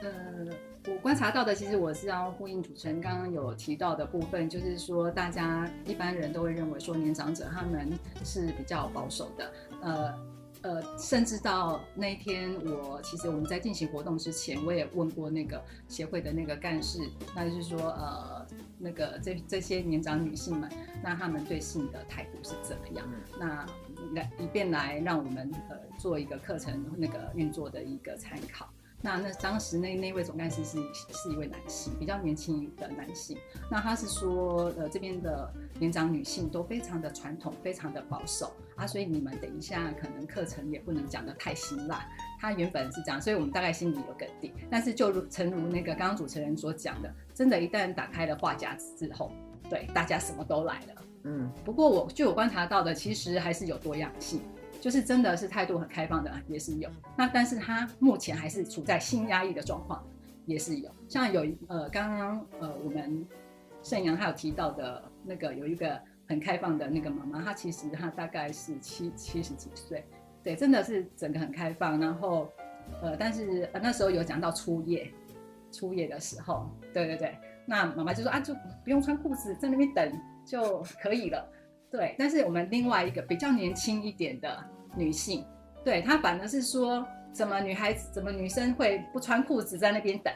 [0.03, 0.53] 嗯。
[0.87, 7.87] 我观察到的，其实我是要呼应主持人刚刚有提到的部分，就是说，大家一般人都会认为说，年长者他们
[8.23, 10.13] 是比较保守的，呃
[10.63, 16.99] 呃，甚至到那一天，我其实我们在进行活动之前，我也问过那个协会的那个干事，
[17.35, 18.45] 那就是说，呃，
[18.79, 20.67] 那个这这些年长女性们，
[21.03, 23.07] 那她们对性的态度是怎么样？
[23.39, 23.63] 那
[24.15, 28.67] 来以便来让我们呃做一个课程那个运作的一个参考。
[29.03, 33.37] 那那当时那那位总干事是是一位男性，比较年轻的男性。
[33.69, 42.07] 那他是说，呃，这边的年长女性都非常的传统，非常的保守啊，所以你们等一下可能课程也不能讲得太辛辣。
[42.39, 44.53] 他原本是这样，所以我们大概心里有个底。
[44.69, 49.31] 但是就如诚如那个刚刚主持人所讲的，真的，一旦打开了话匣子之后，
[49.69, 51.01] 对大家什么都来了。
[51.23, 54.41] 嗯，不过我就我观察到的，其实还是有多样性。
[54.81, 56.89] 就是真的是态度很开放的，也是有。
[57.15, 60.03] 那但是他目前还是处在性压抑的状况，
[60.47, 60.89] 也是有。
[61.07, 63.23] 像有呃，刚刚呃，我们
[63.83, 70.03] 盛阳他有提到的那个有一个很开放的那个妈妈，她其实她大概是七七十几岁，
[70.43, 71.99] 对，真的是整个很开放。
[71.99, 72.51] 然后
[73.03, 75.13] 呃，但是呃那时候有讲到初夜，
[75.71, 80.11] 初夜的时候，对对对，那妈妈就说啊，就不用穿裤子，在那边等
[80.43, 81.47] 就可以了。
[81.91, 84.63] 对，但是我们另外一个比较年轻一点的
[84.95, 85.45] 女性，
[85.83, 90.33] 对，她反而是说，怎么女孩子，怎么女生会不穿裤子在那边等？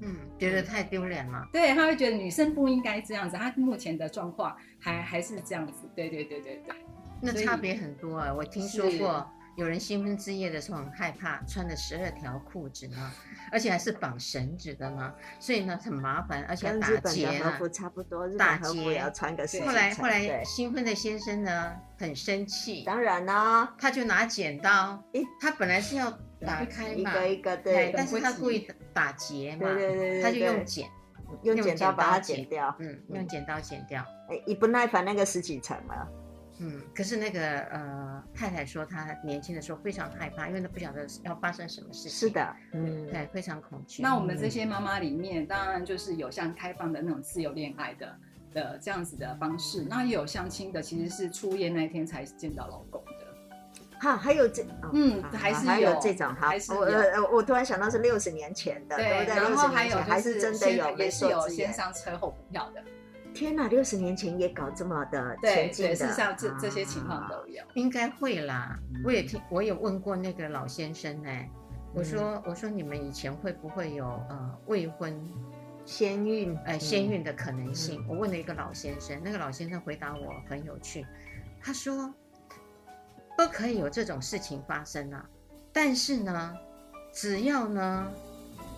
[0.00, 1.46] 嗯，觉得太丢脸了。
[1.52, 3.36] 对，她会觉得女生不应该这样子。
[3.36, 5.88] 她目前的状况还还是这样子。
[5.94, 6.74] 对对对对对，
[7.20, 8.32] 那差别很多啊！
[8.32, 9.28] 我听说过。
[9.56, 13.12] 有人新婚之夜的时候很害怕，穿了十二条裤子呢，
[13.50, 19.46] 而且还是绑绳子的呢，所以呢很麻烦，而且要打结和服差不多，打结也要穿个。
[19.64, 25.02] 后来后来新婚的先生呢很生气，当然啦，他就拿剪刀，
[25.38, 26.10] 他本来是要
[26.40, 30.88] 打开嘛，一个一个对，但是他故意打结嘛，对对对，他就用剪，
[31.42, 36.08] 用剪刀把它剪掉，嗯，用剪刀剪掉，哎，一不耐烦那个十几层了。
[36.62, 42.10] 嗯，可是那个呃，太太说她年轻的时候非常害怕，因为她不晓得要发生什么事情。
[42.10, 44.00] 是的，嗯，对，非常恐惧。
[44.00, 48.16] 那我们这些妈妈里面，当然就是有像开放的那种自由恋爱的
[48.54, 53.98] 的这样子的方式，那也有相亲的，其实是初夜那一天才见到老公的。
[54.00, 59.36] 哈，还有这，嗯，还是还有这种哈，我我突然想到是六十年前的，对不对？
[59.36, 62.82] 然后还有还是真的有，也是有先上车后补票的。
[63.32, 68.78] 天哪，六十年前也搞这么的前进的，事实上这这些情况都有，应该会啦。
[69.04, 71.30] 我也听，我也问过那个老先生呢。
[71.94, 75.20] 我说，我说你们以前会不会有呃未婚
[75.84, 78.04] 先孕呃先孕的可能性？
[78.08, 81.06] 我问了一个老先生，那个老先生回答我很有趣，
[81.60, 82.14] 他说
[83.36, 85.28] 不可以有这种事情发生啊，
[85.72, 86.54] 但是呢，
[87.12, 88.12] 只要呢。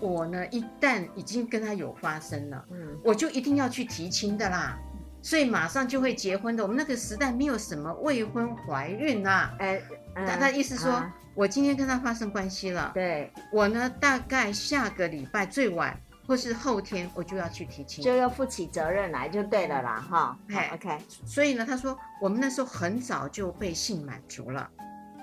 [0.00, 4.78] 我呢，一旦已经跟他有发生了，嗯，我就一定要去提亲的啦，
[5.22, 6.62] 所以马上就会结婚的。
[6.62, 9.80] 我们那个时代没有什么未婚怀孕啦，哎，
[10.14, 11.02] 他他意思说，
[11.34, 20.38] 我今天跟他发生关系了，对，我呢大概下个礼拜最晚或是后天我就要去提亲，就要负起责任来就对了啦，哈。
[20.48, 20.98] 哎，OK。
[21.26, 24.70] 所以呢，他说我们那时候很早就被性满足了，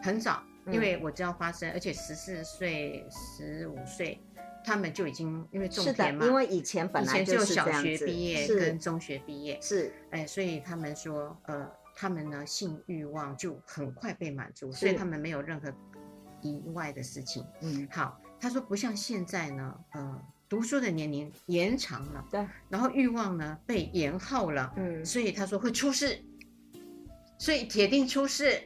[0.03, 4.21] 很早，因为我知道发生，而且十四岁、十五岁，
[4.63, 15.73] 他们就已经因为种田嘛，因为以前本来就是小学毕业跟中学毕业，是，哎，所以他们说，呃，他们呢性欲望就很快被满足，所以他们没有任何
[16.41, 17.45] 意外的事情。
[17.61, 20.21] 嗯，好，他说不像现在呢，呃。
[20.51, 26.21] 读书的年龄延长了，对，然后欲望呢被延后了，嗯，所以他说会出事，
[27.37, 28.61] 所以铁定出事，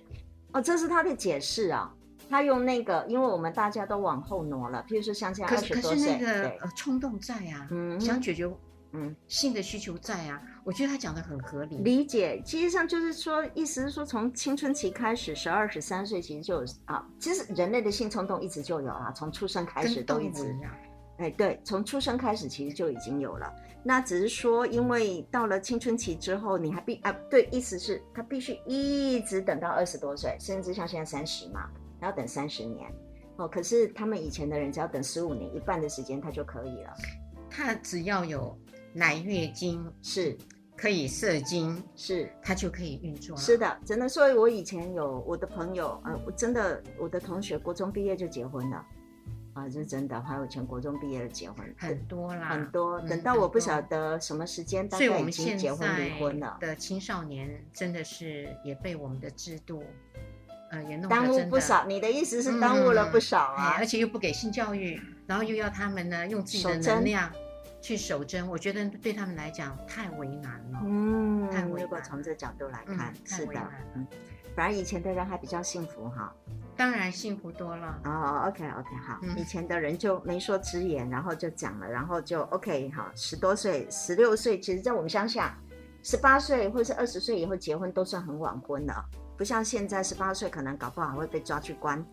[0.52, 1.94] 哦，这是他的解释啊，
[2.30, 8.50] 他用那个，因为我们大家都往后挪了，譬如说像现在二十多岁，可是那个呃冲动在啊，嗯，想解决，
[8.94, 20.56] 嗯，性的需求在啊，我觉得他讲的很合理，理解，其实上就是说，意思是说从青春期开始，十二十三岁其实就有啊，其实人类的性冲动一直就有啊，从出生开始都一直。
[21.18, 23.50] 哎，对，从出生开始其实就已经有了。
[23.86, 31.70] 那只是说，因为到了青春期之后，你还必啊，对，意思是他必须一直等到二十多岁，甚至像现在三十嘛，
[32.02, 32.90] 要等三十年。
[33.38, 36.94] 哦，可是他们以前的人只要等十五年，一半的时间他就可以了。
[37.50, 38.58] 他只要有
[38.94, 40.38] 来月经，是
[40.78, 43.36] 可以射精，是他就可以运作。
[43.36, 44.08] 是的，真的。
[44.08, 48.86] 所以我以前有我的朋友，呃，我真的我的同学，国中毕业就结婚了。
[49.54, 53.00] 啊，这是真的，还有前国中毕业的结婚很多啦，很多。
[53.02, 56.58] 等到我不晓得什么时间，大概已经结婚离婚了。
[56.60, 59.82] 的青少年真的是也被我们的制度，
[60.76, 61.86] 呃，也弄耽误不少。
[61.86, 63.76] 你的意思是耽误了不少啊？
[63.78, 67.32] 而且又不给性教育，然后又要他们呢用自己的能量
[67.82, 70.80] 去守贞，我觉得对他们来讲太为难了。
[70.84, 73.54] 嗯，太为难如果从这角度来看，是的，
[73.96, 74.06] 嗯，
[74.56, 76.34] 反而以前的人还比较幸福哈。
[76.78, 78.44] 当然幸福多了哦。
[78.48, 85.58] OK OK 好，嗯、以前的人就没说直言，然后就讲了，然后就 OK 好，十多岁、十六岁，其实在我们乡下，
[86.04, 89.06] 十八岁或者是二十岁以后结婚都算很晚婚了，
[89.38, 92.04] 不像现在十八岁可能搞不好还会被抓去关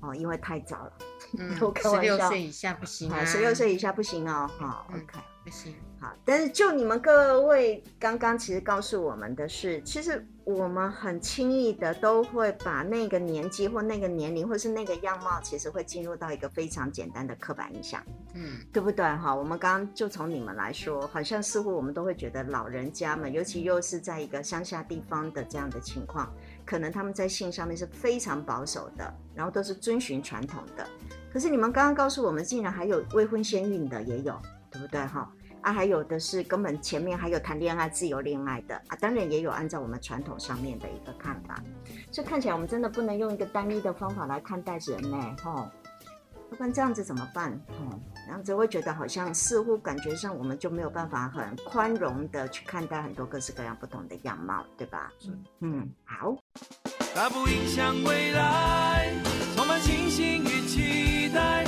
[0.00, 0.92] 哦，因为太早了。
[1.38, 4.50] 嗯，十六岁以下不行啊，十六岁以下不行哦。
[4.58, 5.74] 好、嗯、OK 不行。
[6.00, 10.26] 好，但是就你们各位刚刚其实告诉我们的是，其实。
[10.42, 18.02] 我们很轻易的都会把那个年纪或那个年龄或是那个样貌，其实会进入到一个非常简单的刻板印象，
[18.34, 19.04] 嗯，对不对？
[19.04, 26.34] 哈，我们刚刚就从你们来说，好像似乎我们都会觉得老人家们，尤其又是在一个乡下地方的这样的情况，
[26.70, 30.86] 可能他们在性上面是非常保守的，然后都是遵循传统的。
[31.32, 35.04] 可是你们刚刚告诉我们，竟然还有未婚先孕的也有，对不对？
[35.04, 35.28] 哈。
[35.62, 41.62] 啊，还有的是根本前面还有谈恋爱、自由恋爱的啊，当然也有按照我们传统上面的一个看法，
[42.10, 45.68] 所以看起来我们真的不能用一个单一的方法来看待人呢，吼，
[46.50, 47.52] 要不然这样子怎么办？
[47.68, 55.12] 吼，这样子会觉得好像似乎感觉上我们就没有办法很宽容的去看待很多各式各样不同的样貌，对吧？
[55.26, 56.36] 嗯嗯，好。
[57.14, 59.12] 它不影响未来，
[59.56, 61.64] 充满信心与期待，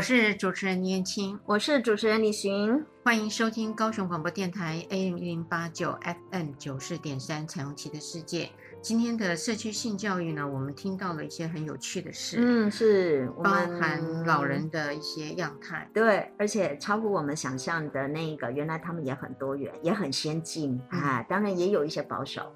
[0.00, 5.94] 我是主持人倪燕青，我是主持人李寻，欢迎收听高雄广播电台 AM 一零八九
[6.30, 8.48] FM 九四点三彩虹旗的世界。
[8.80, 22.50] 今天的社区性教育呢，我们听到了一些很有趣的事，嗯，是包含老人的一些样态，对，而且超乎我们想象的那个，原来他们也很多元，也很先进，嗯、啊，当然也有一些保守。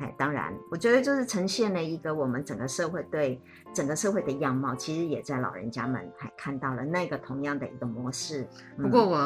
[0.00, 3.38] 哎，当然，我觉得就是呈现了一个我们整个社会对
[3.74, 8.48] 整个社会的样貌，其实也在老人家们还看到了那个同样的一个模式。
[8.80, 9.16] 不过我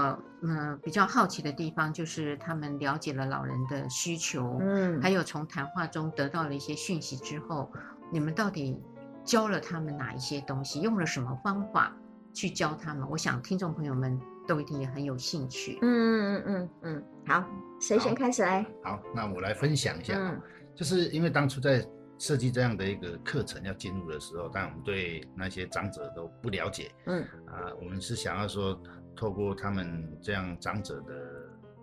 [0.43, 7.71] 呃比较好奇的地方就是他们了解了老人的需求，嗯，还有从谈话中得到了一些讯息之后，
[8.11, 8.77] 你们到底
[9.25, 11.95] 教了他们哪一些东西，用了什么方法
[12.33, 13.09] 去教他们？
[13.09, 15.79] 我想听众朋友们都一定也很有兴趣。
[15.83, 17.45] 嗯嗯嗯嗯，好，
[17.81, 18.67] 谁先开始来？
[18.83, 20.15] 好，那我来分享一下。
[20.19, 20.41] 嗯
[20.75, 21.87] 就是因为当初在
[22.19, 28.81] 设计这样的一个课程要进入的时候，但我们对那些长者都不了解，嗯啊，我们是想要说，
[29.17, 31.15] 透过他们这样长者的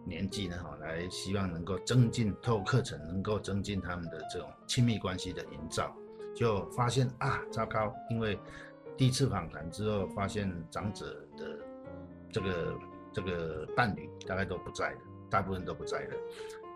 [0.06, 5.94] 年纪呢，哈，来希望能够增进，透过课程能够增进他们的这种亲密关系的营造，
[6.34, 8.40] 就发现啊，糟糕，因为
[8.98, 11.06] 第一次访谈之后，发现长者
[11.38, 11.60] 的
[12.32, 12.74] 这个
[13.14, 16.16] 这个伴侣大概都不在了，大部分都不在的。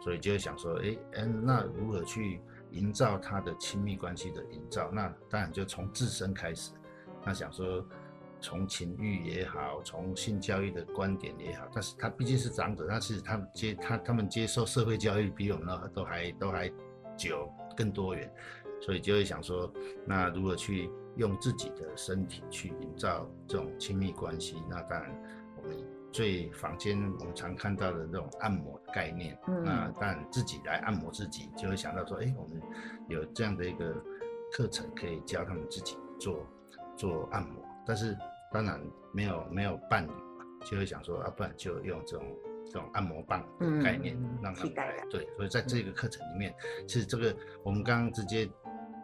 [0.01, 2.39] 所以就会想说，哎，嗯，那如何去
[2.71, 6.71] 营造他的亲密关系的营造，那当然就从自身开始。
[7.25, 7.83] 那想说，
[8.39, 16.71] 从情欲也好，从性教育的观点也好，但是他毕竟是长者，他是他们接他他们接受社会教育比我们都还都还
[17.17, 18.31] 久更多元，
[18.81, 19.71] 所以就会想说，
[20.05, 24.61] 那如何去用自己的身体去营造这种亲密关系？
[24.69, 25.11] 那当然
[25.57, 25.94] 我们。
[26.15, 32.61] 最房间我们常看到的这种按摩的概念，嗯，那当然自己来按摩自己，就会想到说，哎、欸，我们
[33.09, 33.93] 有这样的一个
[34.49, 36.47] 课程可以教他们自己做
[36.95, 37.61] 做按摩。
[37.85, 38.17] 但是
[38.49, 38.79] 当然
[39.13, 42.25] 没有没有伴侣嘛，就会想说，啊，不然就用这种
[42.67, 44.95] 这种按摩棒的概念让他们来。
[45.09, 46.55] 对，所以在这个课程里面，
[46.87, 48.49] 其实这个我们刚刚直接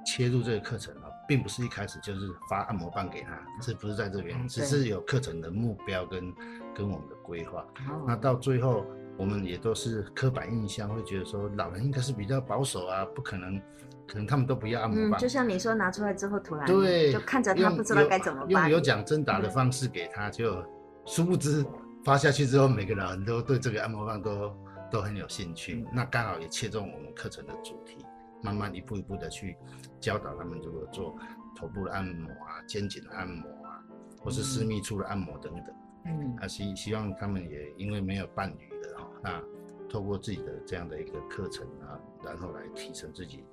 [0.06, 1.01] 切入这个课程啊，
[1.32, 2.20] 并不是一开始就是
[2.50, 4.46] 发按摩棒给他，是不是在这边？
[4.50, 6.34] 只是有课程的目标跟。
[6.74, 7.66] 跟我们的规划，
[8.08, 8.86] 那到最后
[9.18, 13.60] 我们也都是刻板印象，会觉得说老人应该是比较保守啊，不可能，
[14.08, 15.20] 可能他们都不要按摩棒。
[15.20, 20.64] 嗯，就像你说拿出来之后，突然对，就看着他不知道该怎么办，用有奖征答的方式给他，就
[21.06, 21.64] 殊不知
[22.06, 24.56] 发下去之后，每个老人都对这个按摩棒都
[24.90, 25.86] 都很有兴趣。
[25.94, 27.98] 那刚好也切中我们课程的主题，
[28.42, 29.56] 慢慢一步一步的去
[30.00, 31.18] 教导他们如何做
[31.56, 33.84] 头部的按摩啊、肩颈的按摩啊，
[34.20, 35.76] 或是私密处的按摩等等。
[36.06, 39.44] 嗯，啊希希望他们也因为没有伴侣的哈，那
[39.88, 43.44] 透过自己的这样的一个课程啊，然后来提升自己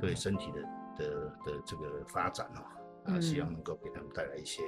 [0.00, 0.62] 对身体的
[0.96, 4.62] 的的这个发展哦，啊希望能够给他们带来一些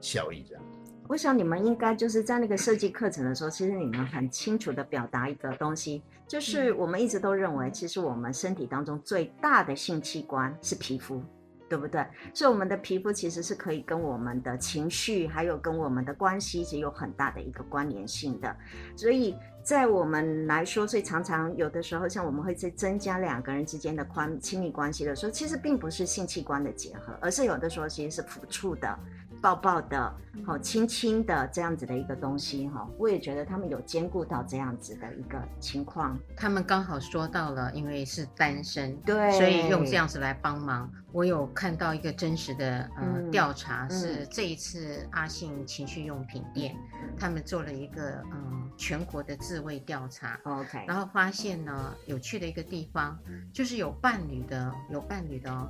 [0.00, 0.62] 效益这样。
[1.08, 11.22] 我想你们应该就是在那个设计课程的时候，其实你们很清楚的表达一个东西，就是我们一直都认为，其实我们身体当中最大的性器官是皮肤。
[11.68, 12.04] 对不对？
[12.34, 18.56] 所以我们的皮肤其实是可以跟我们的情绪，还有跟我们的关系，是有很大的一个关联性的。
[18.96, 28.98] 所以在我们来说，所以常常有的时候，像我们会在增加两个人之间的关亲密关系的时候，其实并不是性器官的结合，而是有的时候其实是辅助的。
[29.40, 30.14] 抱抱的，
[30.44, 36.18] 好亲亲的这样子的一个东西哈，我也觉得他们有兼顾到这样子的一个情况。
[36.36, 40.90] 他们刚好说到了，因为是单身，对，所以用这样子来帮忙。
[41.12, 46.76] 我有看到一个真实的呃调查，是这一次阿信情趣用品店，
[47.18, 53.18] 他们做了一个嗯全国的自慰调查，OK，然后发现呢有趣的一个地方，
[53.52, 55.68] 就是有伴侣的，有伴侣的哦。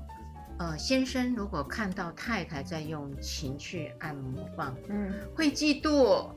[0.60, 6.28] 呃，先生如果看到太太在用情趣按摩棒，嗯，会嫉妒，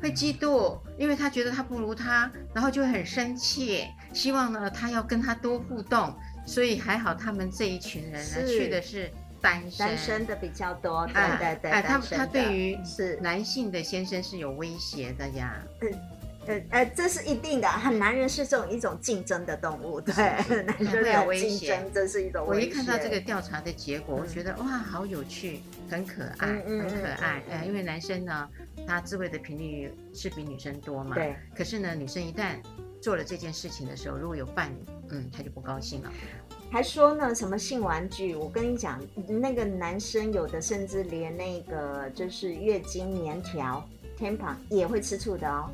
[0.00, 6.14] 会嫉妒，因为他觉得他不如他，然后就会很生气，希望呢他要跟他多互动，
[6.46, 13.16] 所以还好他们这一群人呢去的是单身，单身的比较多，对对对，哎，他他对于是。
[13.20, 15.56] 男性的先生是有威胁的呀。
[16.48, 20.14] 呃呃，这是一定的，很男人是这种一种竞争的动物，对，
[20.64, 22.44] 男人 会有威胁，这是一种。
[22.46, 27.42] 我一看到这个调查的结果，我觉得哇，好有趣，很可爱，很可爱。
[27.50, 28.48] 呃，因为男生呢，
[28.86, 31.36] 他自慰的频率是比女生多嘛，对。
[31.54, 32.56] 可是呢，女生一旦
[33.00, 36.10] 做了这件事情的时候，如果有伴侣，嗯，他就不高兴了。
[36.70, 38.34] 还说呢，什么性玩具？
[38.34, 43.86] 我跟你讲，那个男生有的甚至连那个就是月经棉条、
[44.18, 45.70] tampon 也会吃醋的哦。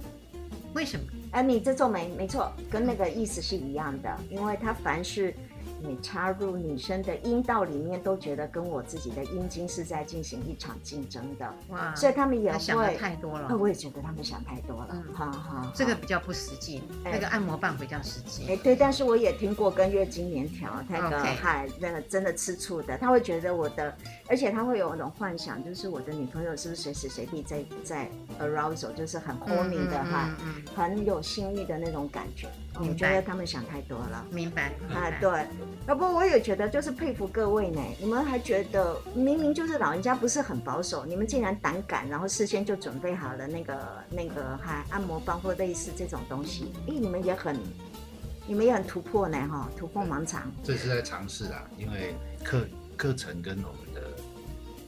[0.74, 1.06] 为什么？
[1.30, 5.34] 哎，你这皱眉没错，跟那个意思是一样的，因为它凡是。
[5.80, 11.94] 你插入女生的阴道里面，都觉得跟我自己的阴茎是在进行一场竞争的，哇！
[11.94, 13.56] 所以他们也会想的太多了。
[13.56, 14.88] 我也觉得他们想太多了。
[14.90, 18.46] 嗯，好好，这个比较不实际，那个按摩棒比较实际。
[18.48, 23.96] 哎，对，但是我也听过跟月经棉条那个嗨，那个真的吃醋的，他会觉得我的，
[24.28, 28.10] 而且他会有那种幻想，就是我的女朋友是不是随时随地在在
[28.40, 30.36] arousal，就是很 horny 的哈，
[30.74, 32.48] 很有性欲的那种感觉。
[32.80, 34.26] 我觉得他们想太多了。
[34.30, 34.72] 明白。
[34.92, 35.46] 啊，对。
[35.86, 47.56] 要不我也觉得就是佩服各位呢，你们还觉得明明就是老人家不是很保守，你们竟然胆敢，然后事先就准备好了那个那个还按摩棒或类似这种东西，咦，你们也很，
[48.46, 50.50] 你们也很突破呢哈，突破盲肠。
[50.62, 52.66] 这是在尝试啊，因为课
[52.96, 54.10] 课程跟我们的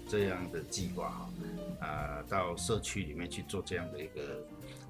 [0.08, 4.20] 这样的计划哈，啊，到社区里面去做这样的一个。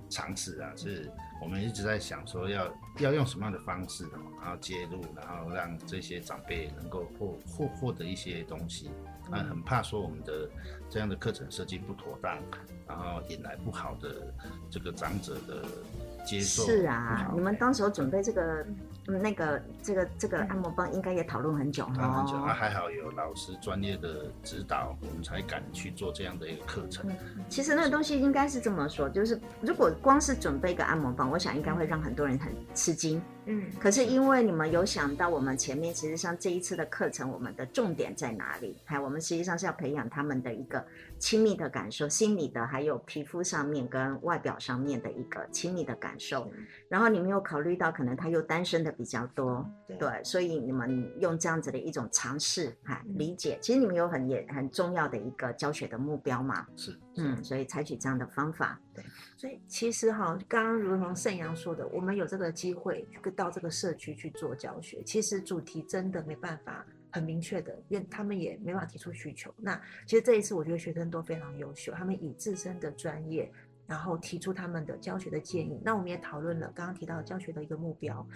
[0.08, 4.04] 尝试啊，是我们一直在想说要要用什么样的方式，
[4.40, 8.90] 然后介入，然后让这些长辈能够获获获得一些东西。
[9.30, 10.48] 啊，很怕说我们的
[10.88, 12.38] 这样的课程设计不妥当，
[12.86, 14.32] 然后引来不好的
[14.70, 15.64] 这个长者的
[16.24, 16.64] 接受。
[16.64, 18.64] 是啊，你们当时候准备这个
[19.06, 27.10] 那个这个这个按摩棒应该也讨论很久讨论很久，那还好有老师专业的指导，我们才敢去做这样的一个课程。
[27.48, 33.22] 其实那个东西应该是这么说，就是如果光是准备一个按摩棒，我想应该会让很多人很吃惊。
[33.46, 38.76] 嗯，可是因为你们有想到我们前面，其实像这一次的课程，我们的重点在哪里？
[38.84, 40.84] 还我们实际上是要培养他们的一个
[41.18, 46.50] 亲密的感受，心理的，还有皮肤上面跟外表上面的一个亲密的感受。
[46.88, 59.04] 然后你们有考虑到，可能他又单身的比较多，对，对，所以你们用这样子的一种尝试，哈，理解，其实你们有很也很重要的一个教学的目标嘛，是，嗯，所以采取这样的方法，对。
[59.36, 69.54] 所以其实哈，刚刚如同盛阳说的，我们有这个机会去到这个社区去做教学，其实主题真的没办法很明确的，因为他们也没办法提出需求。
[69.56, 73.50] 那其实这一次我觉得学生都非常优秀，他们以自身的专业，
[73.86, 75.80] 然后提出他们的教学的建议。
[75.84, 78.26] 那我们也讨论了刚刚提到教学的一个目标，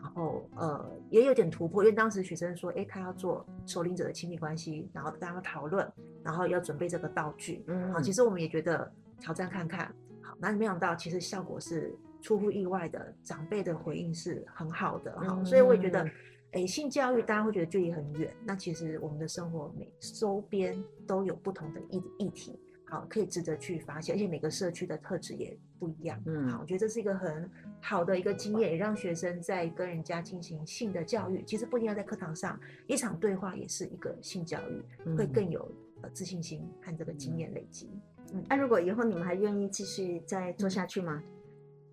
[0.00, 5.90] 然后呃也有点突破，因为当时学生说，哎，他要做首领者的亲密关系，然后跟他们讨论，
[6.22, 7.64] 然后要准备这个道具。
[7.66, 9.92] 嗯，好，其实我们也觉得挑战看看。
[10.22, 16.08] 好那没想到，其实效果是出乎意外的，长辈的回应是很好的好，嗯、所以我也觉得，
[16.52, 27.48] 诶，性教育大家会觉得距离很远，那其实我们的生活每周边都有不同的议议题，好，可以值得去发现，而且每个社区的特质也不一样，嗯，好，我觉得这是一个很
[27.80, 35.72] 好的一个经验，也让学生在跟人家进行性的教育，其实不一定要在课堂上，一场对话也是一个性教育，会更有
[36.02, 37.88] 呃自信心和这个经验累积。
[38.32, 38.40] 嗯。
[38.40, 41.22] 嗯，那、啊、如果以后你们还愿意继续再做下去吗？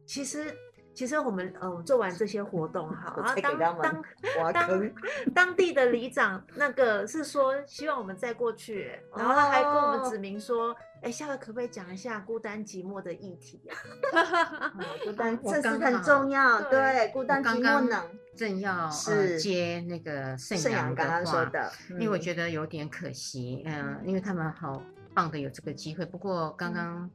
[0.06, 0.54] 其实，
[0.98, 4.04] 其实我们呃做完这些活动哈，然后当当
[4.52, 4.92] 当
[5.32, 14.74] 当地的里长那个是说希望我们再过去，然后他还跟我们指明说，哎、哦，下个可不可以讲一下孤单寂寞的议题啊？
[15.06, 18.04] 孤 单这是很重要，对，对，孤单寂寞能
[18.36, 24.82] 正要是、呃、接那个盛阳刚刚说的，因为我觉得有点可惜，嗯、呃，因为他们好。
[25.14, 27.10] 棒的有这个机会，不过刚刚，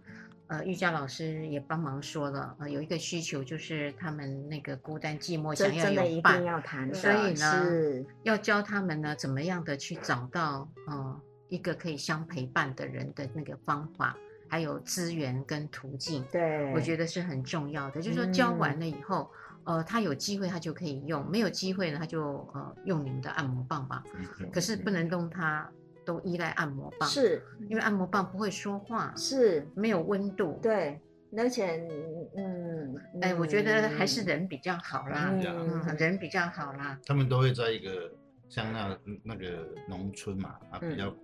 [0.52, 14.14] 呃，瑜伽老师也帮忙说了，呃，有一个需求就是他们那个孤单寂寞，想要有伴，要谈，所以呢，是要教他们呢怎么样的去找到，呃，一个可以相陪伴的人的那个方法，
[14.46, 18.02] 还有资源跟途径，对，我觉得是很重要的。
[18.02, 19.30] 就是说教完了以后，
[19.64, 24.04] 嗯、呃，他有机会他就可以用，没有机会呢他就呃用你们的按摩棒吧，
[24.38, 25.66] 嗯、可是不能动他。
[26.04, 27.42] 都依赖按摩棒，是。
[27.68, 29.66] 因为按摩棒不会说话，是。
[29.74, 31.00] 没有温度，对，
[31.36, 31.86] 而且，
[32.36, 36.98] 嗯，哎、欸，我觉得还是人比较好啦，嗯，人比较好啦。
[37.06, 38.12] 他们都会在一个
[38.48, 41.16] 像那那个农村嘛，啊，比较、嗯、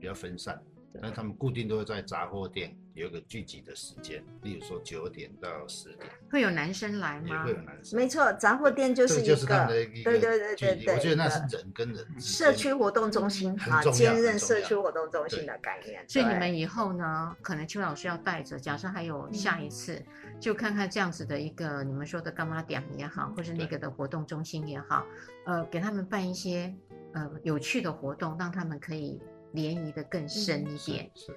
[0.00, 0.60] 比较分散。
[1.02, 6.08] 但他们固定都会在杂货店有一个聚集的时间，例如说九点到十点。
[6.30, 7.26] 会有男生来吗？
[7.28, 7.98] 也会有男生。
[7.98, 10.94] 没错，杂货店就是一个，就是他们的一个对对对对对。
[10.94, 16.04] 我觉得那是人跟人社区活动中心啊，兼任社区活动中心的概念。
[16.08, 20.00] 所以你们以后呢，可能邱老师要带着，假设还有下一次，
[20.38, 25.04] 就看看这样子的一个你们说的干妈点也好，或是那个的活动中心也好，
[25.46, 26.72] 呃，给他们办一些
[27.12, 29.20] 呃有趣的活动，让他们可以。
[29.54, 31.36] 联谊的更深一点，嗯、是，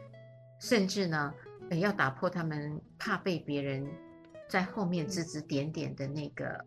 [0.59, 1.31] 甚至呢，
[1.75, 3.87] 要打破他们怕被别人
[4.47, 6.63] 在后面指指点点的那个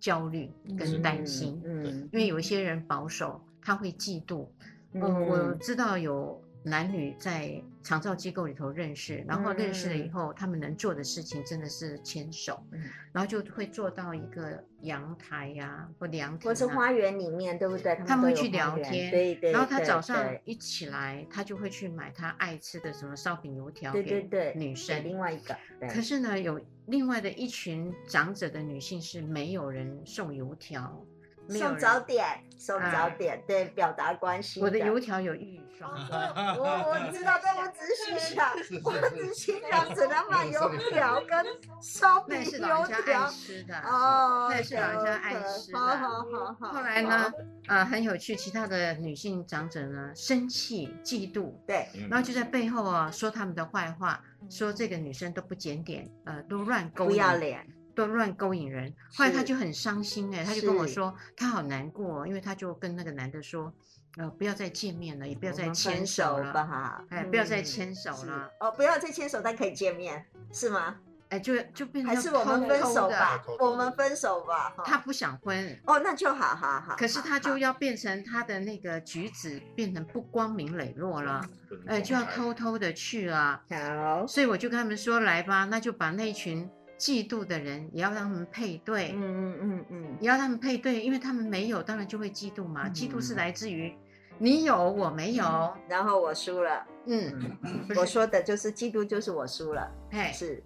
[0.00, 1.62] 焦虑跟担心。
[1.64, 4.48] 嗯，嗯，因为有一些人保守，他会嫉妒。
[4.92, 6.41] 嗯，呃、我知道有。
[6.64, 12.80] 男女在长照机构里头认识，然后认识了以后，嗯、他们能做的事情真的是牵手，嗯、
[13.12, 17.96] 然后就会做到一个阳台呀、啊，或凉亭、啊，或是花园里面，对不对？
[18.06, 19.50] 他们会去聊天，对对。
[19.50, 25.02] 然后他早上一起来，他就会去买他爱吃的什么烧饼、油条给女生。
[25.04, 25.56] 另外一个，
[25.88, 31.04] 可是呢，有另外的一群长者的女性是没有人送油条。
[31.48, 32.24] 送早点，
[32.58, 34.62] 送早点，对，表达关心。
[34.62, 35.90] 我的油条有玉霜，
[36.58, 38.52] 我我知道，但我只是心想，
[38.84, 41.44] 我只心想只能买油条跟
[41.80, 45.78] 烧饼油条吃的哦，那是老人家爱吃的。
[45.78, 46.72] 好好好好。
[46.72, 47.32] 后来呢，
[47.66, 57.66] 呃，很有趣，其他的女性长者呢，生气、嫉妒，对，然后就在背后啊说他们的坏话，说这个女生都不检点，呃，都乱勾引，不要脸。
[57.94, 63.72] 都乱勾引人，后来他就很伤心哎，他就跟我说他好难过，因为他就跟那个男的说，
[64.16, 70.96] 呃，不要再见面了，也不要再牵手了，哈，哎，不要再牵手了，哦，不要再牵手，但可以见面，是吗？
[71.28, 81.48] 哎，就就变成还是我们分手吧，我们分手吧，他不想分，哦，那就好好好，可是他就要变成他的那个举止变成不光明磊落了，
[81.86, 86.68] 哎，就要偷偷的去了，好，所以我就跟他们说，来吧，那就把那群。
[87.02, 92.88] 嫉妒的人也要让他们配对，嗯嗯嗯嗯，也要让他们配对，因为他们没有，当然就会嫉妒嘛。
[92.90, 93.92] 嫉妒是来自于
[94.38, 96.86] 你有我没有，然后我输了。
[97.06, 97.58] 嗯，
[97.98, 99.90] 我说的就是嫉妒，就是我输了。
[100.12, 100.62] 哎，是，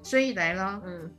[0.00, 1.12] 所以来了，嗯。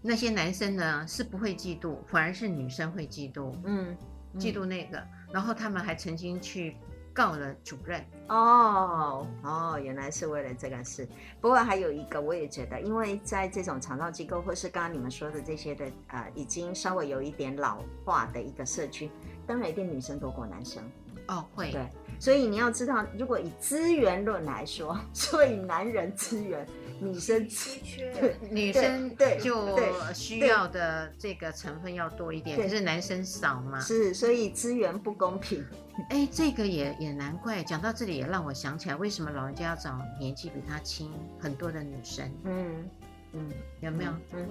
[0.00, 3.52] 那些男生呢是不会嫉妒，反而是女生会嫉妒。
[3.64, 3.96] 嗯，
[4.38, 6.76] 嫉妒那个，然后他们还曾经去
[7.16, 8.04] 告了主任。
[8.28, 11.08] 哦哦，原来是为了这个事。
[11.40, 19.10] 不过还有一个，我也觉得，因为在这种长照机构，或是刚刚你们说的这些的，呃，已经稍微有一点老化的一个社区，
[19.46, 20.82] 当然一定女生多过男生。
[21.28, 21.72] 哦，会。
[21.72, 21.88] 对，
[22.20, 26.66] 所以你要知道，如果以资源论来说， 所以男人资源。
[27.00, 29.78] 女生稀缺，女生对就
[30.14, 33.80] 需要的这个成分要多一点，可是男生少嘛？
[33.80, 35.64] 是，所以资源不公平。
[36.10, 37.62] 哎，这个也也难怪。
[37.62, 42.30] 讲到这里也让我想起来，为什么老人家要找年纪比他轻很多的女生？
[42.44, 42.90] 嗯
[43.32, 44.12] 嗯，有没有？
[44.34, 44.48] 嗯。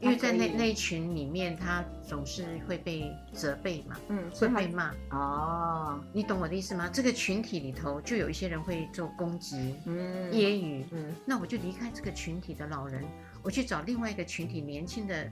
[0.00, 4.94] 因为在那那一群里面，他总是会被责备嘛，嗯，会被骂。
[5.10, 6.88] 哦，你懂我的意思吗？
[6.90, 13.04] 这个群体里头就有一些人会做攻击、嗯，揶揄，嗯，那我就离开这个群体的老人，
[13.42, 15.30] 我去找另外一个群体年轻的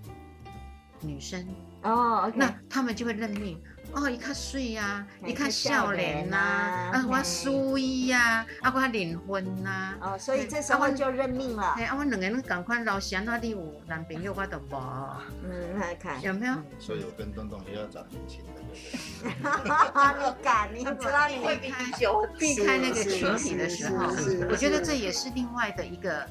[1.01, 1.47] 女生。
[1.83, 3.59] 哦那他们就会认命。
[3.93, 6.37] 哦，一看水呀，一看笑脸呐，
[6.93, 11.75] 啊，我输伊呀，啊，我离婚呐，哦，所以这时候就认命了。
[11.77, 14.77] 哎，啊，我两个人赶快老乡那里有男朋友，我都无。
[15.45, 16.55] 嗯，来看有没有？
[16.79, 18.61] 所以我跟东东也要找年轻的，
[19.65, 20.69] 你敢？
[20.75, 21.87] 你知道你会避开
[22.39, 24.07] 避开那个群体的时候，
[24.51, 26.27] 我觉得这也是另外的一个。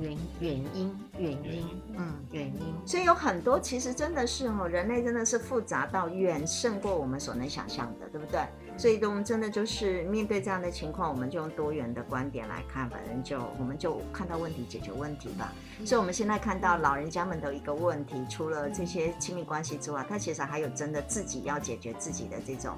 [0.00, 8.40] 原原因原因嗯原因，所以有很多其实真的是哦，人类真的是复杂到远胜过我们所能想象的，对不对？
[8.78, 15.52] 所以我们真的就是面对这样的情况，我们就用多元的观点来看，反正就我们就看到问题解决问题吧。
[15.84, 22.76] 所以我们现在看到老人家们的一个问题，除了这些亲密关系之外，他其实还有真的自己要解决自己的这种。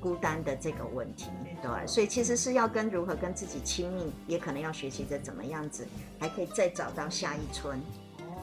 [0.00, 1.30] 孤单的这个问题，
[1.62, 5.86] 对，所以其实是要跟如何跟自己亲密，也可能要学习着怎么样子，
[6.18, 7.78] 还可以再找到下一春，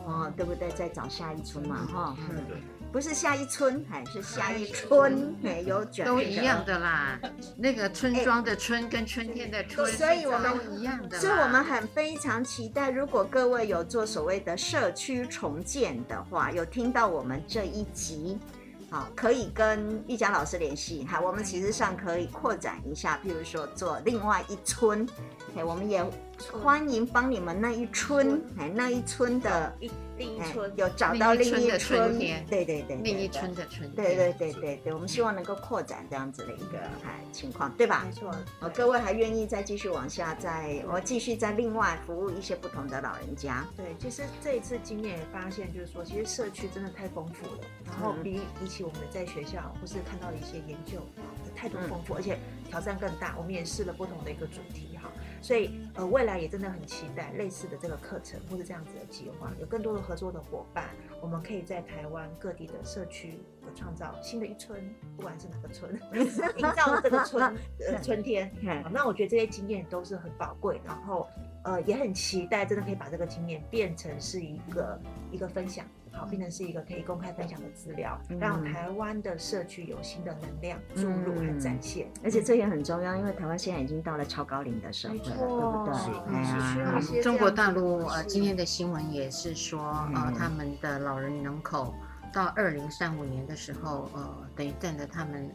[0.05, 0.69] 哦，对不对？
[0.69, 7.19] 再找下一春嘛，哈，嗯，不是下一春，还是下一春，没有卷，都一样的啦。
[7.57, 18.37] 那个村庄的村跟春天的春，所以我们都一样的，所以我们很非常期待，如果各位有做所谓的社区重建的话，有听到我们这一集。
[19.15, 21.03] 可以跟玉江老师联系。
[21.05, 25.07] 哈，我们其实上可以扩展一下，譬如说做另外一村，
[25.55, 26.05] 哎，我们也
[26.51, 29.73] 欢迎帮你们那一村，哎，那一村的。
[30.17, 38.03] 另一村有找到另一村，对对对，另一村的春天，对对对对对，我们希望能够扩展这样子的一个哎情况，对吧？
[38.03, 43.63] 没错，哦，各位还愿意再继续往下，再我继续再另外服务一些不同的老人家。
[43.75, 53.35] 对，其实这一次经验也发现，就是说，其实社区真的太丰富了，然后比比起我们在学校或是看到的一些研究啊，太多丰富，而且挑战更大。
[53.37, 54.96] 我们也试了不同的一个主题哈。
[55.41, 60.89] 所以，呃，未来也真的很期待类似的这个课程，或者这样子的计划，有更多的合作的伙伴，
[61.21, 63.39] 我们可以在台湾各地的社区
[63.75, 64.79] 创造新的一春，
[65.15, 65.93] 不管是哪个春，
[66.57, 67.43] 营造这个春
[67.87, 68.51] 呃 春天。
[68.91, 71.27] 那我觉得这些经验都是很宝贵，然后
[71.63, 74.99] 呃也很期待，真的可以把这个经验变成是一个
[75.31, 75.85] 一个分享。
[76.17, 82.07] 好，变成是一个可以公开分享的资料，嗯、让台湾的社区有新的能量注入和展现。
[82.23, 87.01] 而且这也很重要，因为台湾现在已经到了超高龄的社会了，对不对？
[87.01, 87.21] 是。
[87.21, 89.79] 中国大陆呃，今天的新闻也是说，
[90.15, 91.93] 呃，他们的老人人口
[92.33, 95.49] 到二零三五年的时候，呃，等于占了他们。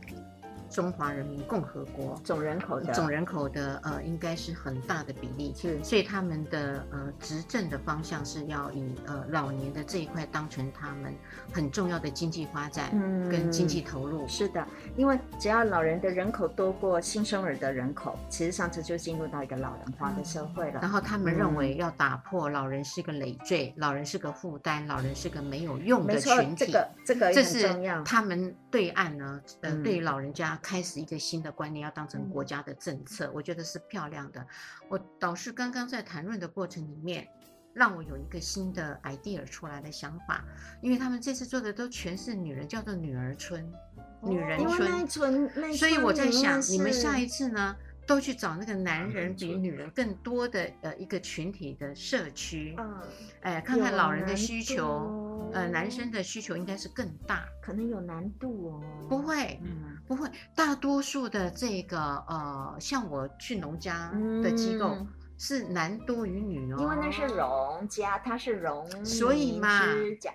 [0.73, 11.15] 中华人民共和国总人口的总人口的呃，应该是很大的比例，是，所以他们的呃执政的方向是要以呃老年的这一块当成他们
[11.53, 12.91] 很重要的经济发展
[13.31, 14.25] 跟经济投入。
[14.25, 14.67] 嗯，是的，
[14.97, 20.81] 因为只要老人的人口多过新生儿的人口，其实上次就进入到一个老人化的社会了。
[20.81, 26.65] 然后他们认为要打破老人是个累赘，老人是个负担，老人是个没有用的群体。
[26.65, 27.33] 这个这个。
[27.33, 27.69] 这是
[28.05, 30.59] 他们对岸呢，呃，对老人家。
[30.63, 34.47] 开始一个新的观念，要当成国家的政策，我觉得是漂亮的。
[34.89, 37.29] 我导师刚刚在谈论的过程里面，
[37.75, 40.45] 让我有一个新的 idea 出来的想法，
[40.81, 43.71] 因为他们这次做的都全是女人，叫做女儿村、
[44.23, 44.59] 女人
[45.09, 45.49] 村。
[45.75, 53.03] 所以我在想，你们下一次呢，都去找那个男人比女人更多的呃一个群体的社区，嗯，
[53.41, 55.22] 哎，看看老人的需求。
[55.53, 58.81] 呃，男生的需求应该是更大，可能有难度哦。
[59.09, 60.29] 不会，嗯，不会。
[60.55, 61.99] 大多数的这个
[62.29, 64.11] 呃，像我去农家
[64.43, 64.97] 的机构，
[65.39, 69.83] 是男多于女哦，因为那是荣家，他是荣，所以嘛，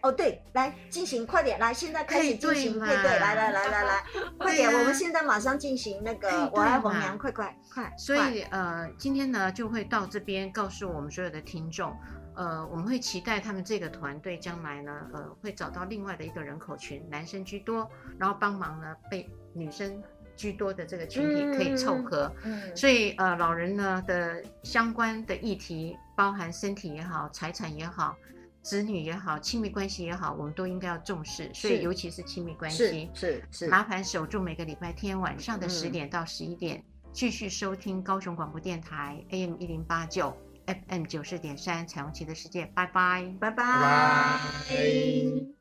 [0.01, 4.03] 哦对，来进行快点，来现在开始进行配对，来来来来来，
[4.37, 11.95] 快点，我们现在马上进行那个我爱红娘，快快快，所以呃，今天呢就会到这边告诉我们所有的听众，
[12.37, 20.01] 呃，我们会期待他们这个团队将来呢，呃，会找到另外的一个人口群，男生居多，然后帮忙呢被女生。
[20.37, 28.15] 居多的这个群体可以凑合，嗯嗯、所以呃，老人呢的相关的议题，包含身体也好、财产也好、
[28.61, 31.49] 子女也好、亲密关系也好，我们都应该要重视。
[31.55, 45.56] 所以尤其是亲密关系，是是，是麻烦守住每个礼拜天晚上的十点到十一点，嗯、继续收听高雄广播电台 AM 一零八九 FM 九四点三彩虹旗的世界，拜拜，拜拜。